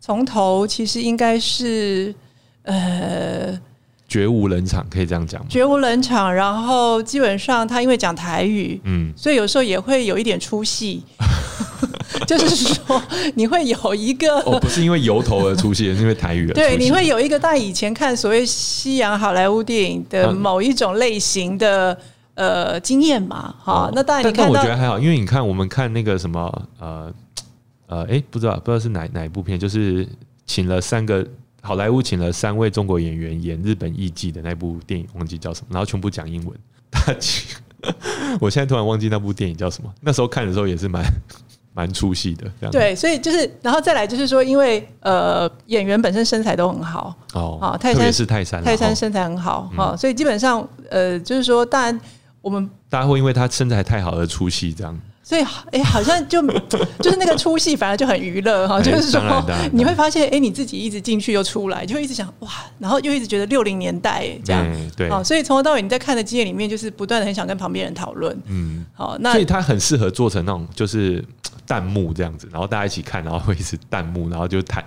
[0.00, 2.14] 从头其实应该是
[2.64, 3.58] 呃
[4.08, 5.46] 绝无冷场，可以这样讲吗？
[5.48, 6.34] 绝无冷场。
[6.34, 11.04] 然后基本上他因为讲台语，嗯，所以有时候也会有一点出戏。
[12.26, 13.02] 就是说，
[13.34, 16.46] 你会有一个哦，不是因为由头而出现，是因为台语。
[16.52, 21.96] 对，你会有一个在以前看所谓西洋好莱坞电影的某一种类型的
[22.34, 23.54] 呃经验嘛？
[23.62, 27.12] 哈，那当然，但我觉得还好，因为你看我们看那个什么呃
[27.86, 30.06] 呃，哎，不知道不知道是哪哪一部片，就是
[30.46, 31.26] 请了三个
[31.62, 36.58] 好莱坞请了三位中国演员演日本艺伎的那部电影，忘记叫什么，然后全部讲英文。
[36.90, 37.00] 大
[38.40, 41.02] 我现在突然忘记那部电影叫什么，那时候看的时候也是蛮。
[41.72, 42.50] 蛮出戏的。
[42.60, 42.70] 这样。
[42.72, 52.00] 对，所以就是，然后再来就是说，因为呃演员本身身材都很好，哦，啊泰山特别是泰山泰山身材很好哈、所以基本上呃就是说，当然
[52.40, 54.98] 我们大家会因为他身材太好而出戏，这样
[55.30, 56.42] 所以，哎、好像就
[57.00, 59.22] 就是那个出戏，反而就很娱乐哈，哎就是说
[59.70, 62.50] 你会发现，哎、你自己一直进去又出来，就会一直想哇，
[62.80, 71.24] 然后又一直觉得六零年代哎这样，哎对，好，所以从头到尾你在看的经验里面，就是不断的很想跟旁边人讨论，嗯，好，那所以他很适合做成那种就是
[71.64, 74.84] 弹幕这样子，然后大家一起看，然后会一直弹幕，然后就弹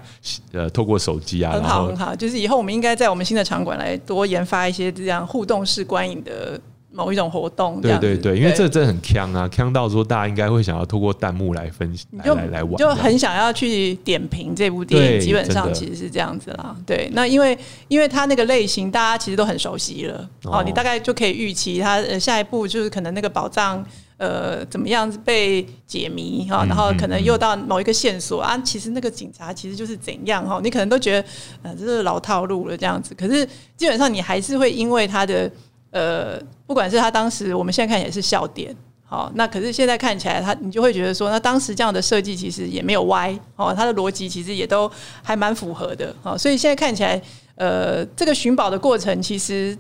[0.52, 6.60] 呃透过手机啊，很好很好，就是以后我们应该在我们新的场馆来多研发一些这样互动式观影的
[6.94, 16.76] 某一种活动，对对对，因为这真的很强啊，强到说大家应该会想要透过弹幕来分析就来来玩，就很想要去点评这部电影，基本上其实是这样子啦。
[16.86, 23.84] 对，那因为因为它那个类型大家其实都很熟悉了，哦，哦你大概就可以预期它呃下一步就是可能那个宝藏。
[24.18, 31.28] 呃，怎么样子被解谜哈、嗯然后可能又到某一个线索啊，其实那个警察其实就是怎样哈、你可能都觉得
[31.64, 35.52] 呃这是老套路了这样子，可是基本上你还是会因为他的
[35.94, 38.76] 呃，不管是他当时我们现在看也是笑点，
[39.06, 44.92] 好，那可是现在看起来他你就会觉得说，那当时这样的设计其实也没有歪，哦，他的逻辑其实也都
[45.22, 47.22] 还蛮符合的，好，所以现在看起来，
[47.56, 49.78] 呃，这个寻宝的过程其实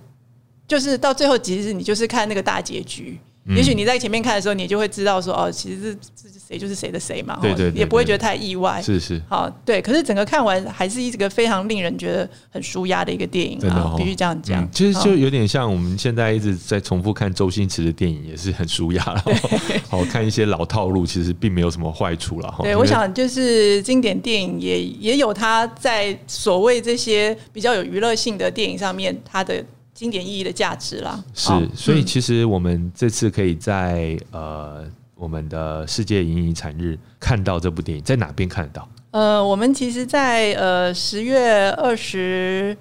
[0.68, 3.20] 就是到最后，其实你就是看那个大结局。
[3.46, 8.82] 嗯也许你在前面看的时候，你就会知道说，哦，其实是这谁就是谁的谁嘛，哦对也不会觉得太意外。
[8.82, 14.70] 是是，好，对，可是整个看完还是一个非常令人觉得很舒压的一个电影啊，必须这样讲嗯。
[14.72, 19.24] 其实哦就有点像我们现在一直在重复看周星驰的电影，也是很舒压了。
[19.90, 22.50] 好看一些老套路，其实并没有什么坏处了。
[22.50, 29.64] 哈对，我想就是经典电影也也有它在所谓这些比较有娱乐性的电影上面，它的
[29.94, 31.24] 经典意义的价值啦。
[31.34, 34.84] 是哦，所以嗯其实我们这次可以在呃
[35.16, 38.88] 我们的世界影遗产日看到这部电影，在哪边看得到？
[39.12, 42.76] 呃，我们其实在，呃十月二十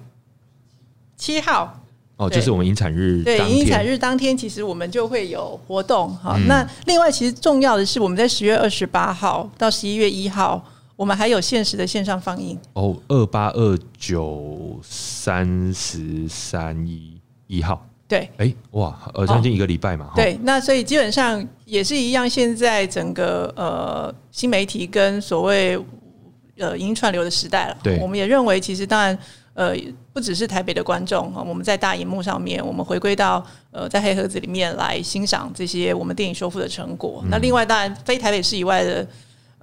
[1.15, 1.79] 七号，
[2.17, 3.85] 哦，就是我们影产日对，当影产。
[3.85, 6.35] 日当天，其实我们就会有活动哈。
[6.35, 10.65] 嗯那另外，其实重要的是，我们在十月二十八号到十一月一号，
[10.95, 12.57] 我们还有限时的线上放映。
[12.73, 17.85] 哦，二八二九三十三一一号。
[18.05, 20.07] 对哎、哇，呃，将近一个礼拜嘛。
[20.07, 22.29] 哈，对，那所以基本上也是一样。
[22.29, 25.79] 现在整个呃新媒体跟所谓
[26.57, 29.17] 呃影音串流的时代了，对我们也认为其实当然
[29.55, 29.73] 呃
[30.11, 37.21] 不只是台北的观众啊，我们在大荧幕上面，我们回归到呃在黑盒子里面来欣赏这些我们电影修复的成果。
[37.23, 39.07] 嗯那另外当然非台北市以外的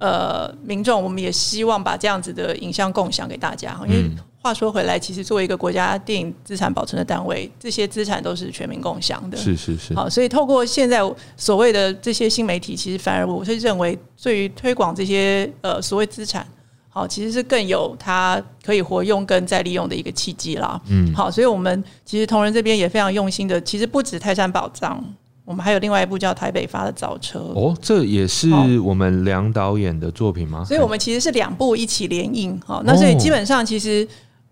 [0.01, 4.01] 呃民众，我们也希望把这样子的影像共享给大家，因为。
[4.01, 9.37] 嗯话说回来，其实作为一个国家电影资产保存的单位，这些资产都是全民共享的。
[9.37, 9.93] 是是是。
[9.93, 10.99] 好，所以透过现在
[11.37, 16.43] 所谓的这些新媒体，其实反而我会认为，对于推广这些呃所谓资产，
[16.89, 20.81] 好，其实是更有它可以活用跟再利用的一个契机啦。
[20.87, 25.05] 嗯，好，所以我们其实同仁这边也非常用心的，其实不止泰山宝藏，
[25.51, 27.39] 我们还有另外一部叫台北发的早车。
[27.53, 28.49] 哦，这也是
[28.79, 30.63] 我们梁导演的作品吗？
[30.63, 34.07] 所以我们其实是两部一起联映，哈，那所以基本上其实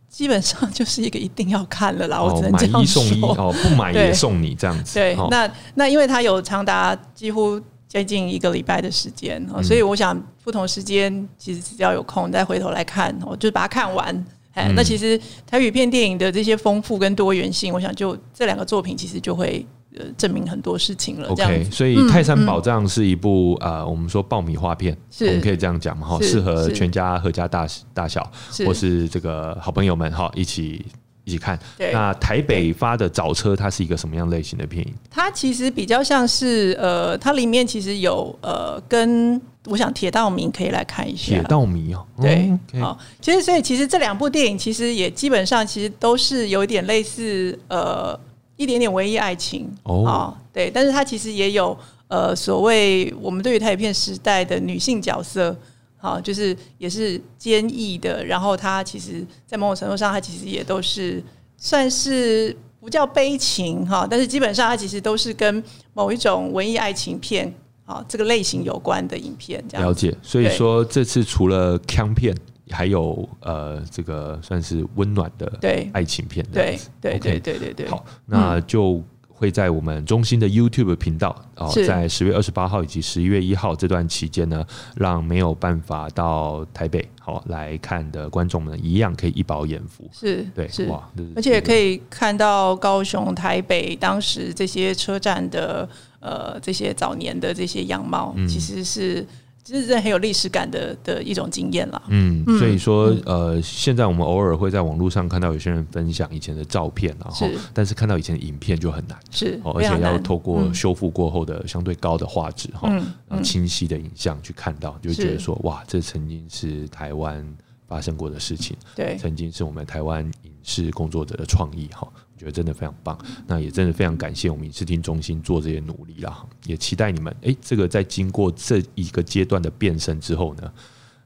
[0.09, 3.29] 基本上就是一个一定要看了啦，我只能这样哦买一送一说。
[3.37, 4.95] 哦， 不买也对送你这样子。
[4.95, 14.13] 对，哦那那因为它有长达几乎接近一个礼拜的时间，所以我想不同时间其实只要有空再回头来看，我就把它看完。
[14.55, 19.65] 哎、嗯那其实台语片电影的这些丰富跟多元性，我想就这两个作品其实就会
[19.97, 21.29] 呃证明很多事情了。
[21.29, 30.85] OK，所以《泰山宝藏》是一部呃，我们说爆米花片，是我们可以这样讲嘛，哈，是适合全家、合家大大小，是或是这个好朋友们哈一起
[31.23, 31.59] 一起看。
[31.91, 34.93] 那台北发的早车，它是一个什么样类型的片影？
[35.09, 41.33] 它其实比较像是呃，它里面其实有呃，跟我想铁道迷可以来看一下。
[41.33, 48.17] 铁道迷哦，对好、其实所以其实这两部电影其实也基本上其实都是有一点类似呃
[48.59, 51.75] 一点点文艺爱情哦啊对，但是它其实也有
[52.09, 55.55] 呃所谓我们对于台语片时代的女性角色。
[56.01, 61.21] 好，就是也是坚毅的，然后它其实，在某种程度上，它其实也都是
[61.57, 65.61] 算是不叫悲情哈，但是基本上它其实都是跟
[65.93, 67.53] 某一种文艺爱情片
[67.83, 70.15] 啊这个类型有关的影片，这样了解。
[70.21, 72.33] 所以对说这次除了腔片，
[72.69, 75.89] 还有呃这个算是温暖的对。
[75.93, 76.89] 爱情片对子。
[77.01, 84.65] 对对对对对，好，那就会在我们中心的 YouTube 频道哦，在十月二十八号以及十一月一号这段期间呢，
[84.97, 90.09] 让没有办法到台北好、来看的观众们一样可以一饱眼福。
[90.11, 95.87] 是对，是，哇，而且可以以看到高雄、台北当时这些车站的
[96.19, 98.45] 呃这些早年的这些样貌，嗯。
[98.45, 99.25] 其实是
[99.69, 102.01] 其实是很有历史感的的一种经验了。
[102.07, 109.15] 嗯，所以说呃，现在我们偶尔会在网络上看到有些人分享以前的照片，然后是但是看到以前的影片就很难。
[109.29, 110.73] 是，哦，而且要透过嗯。
[110.73, 113.13] 修复过后的相对高的画质哈，嗯。
[113.27, 117.45] 呃清晰的影像去看到，就会觉得说哇，这曾经是台湾
[117.89, 123.17] 发生过的事情，对曾经是我们台湾影视工作者的创意哈，我觉得真的非常棒。
[123.47, 130.71] 那也真的非常感谢我们影视厅中心做这些努力啦，也期待你们诶，这个在经过这一个阶段的变身之后呢，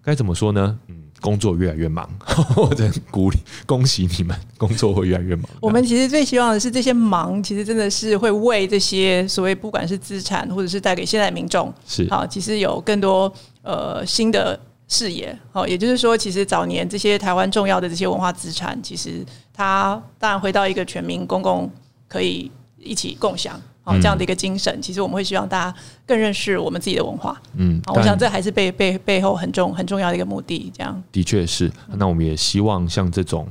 [0.01, 0.79] 该怎么说呢？
[0.87, 2.09] 嗯，工作越来越忙，
[2.55, 5.45] 我真鼓励恭喜你们，工作会越来越忙。
[5.61, 14.59] 我们其实最希望的是，这些忙其实真的是会为这些所谓不管是资产，或者是带给现在民众，是好，其实有更多呃新的
[14.93, 15.35] 视野。
[15.51, 21.69] 好，也就是说，其实早年这些台湾重要的这些文化资产，其实它当然回到一个全民公共
[22.07, 23.59] 可以一起共享。
[23.85, 27.41] 好，嗯这样的一个精神，其实我们会希望大家更认识我们自己的文化。
[27.57, 30.71] 嗯，好，我想这还是背背背后很重很重要的一个目的。
[30.73, 33.45] 这样，的确是，那我们也希望像这种，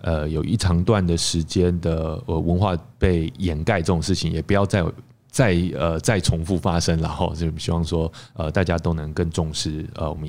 [0.00, 4.82] 呃，有一长段的时间的呃文化被掩盖这种事情，也不要再
[5.30, 10.26] 再呃再重复发生，然后就希望说，呃，大家都能更重视呃我们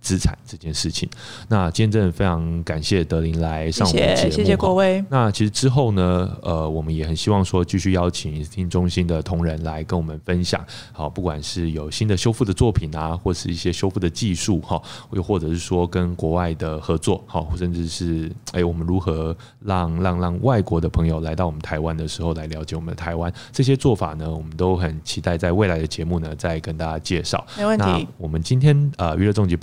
[0.00, 1.08] 资产这件事情。
[1.48, 5.04] 那今天真的非常感谢德林来上我们的节目，谢谢谢国威。
[5.08, 14.80] 那其实之后呢，呃，我们也很希望说继续邀请听中心的同仁来跟我们分享，好，不管是有新的修复的作品啊，或是一些修复的技术哈，
[15.12, 27.44] 又或者是说跟国外的合作，好，甚至是哎，我们如何让让让外国的朋友来到我们台湾的时候来了解我们的台湾这些做法呢，我们都很期待在未来的节目呢再跟大家介绍。
[27.56, 29.56] 没问那题，我们今天呃娱乐重疾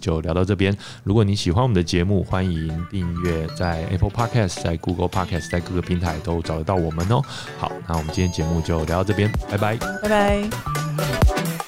[0.00, 0.76] 就聊到这边。
[1.04, 7.22] 如果你喜欢我们的节目，欢迎订阅在 Apple Podcast、在 Google Podcast、在各个平台都找得到我们哦。
[7.58, 9.76] 好，那我们今天节目就聊到这边，拜拜。
[10.02, 11.59] 拜拜。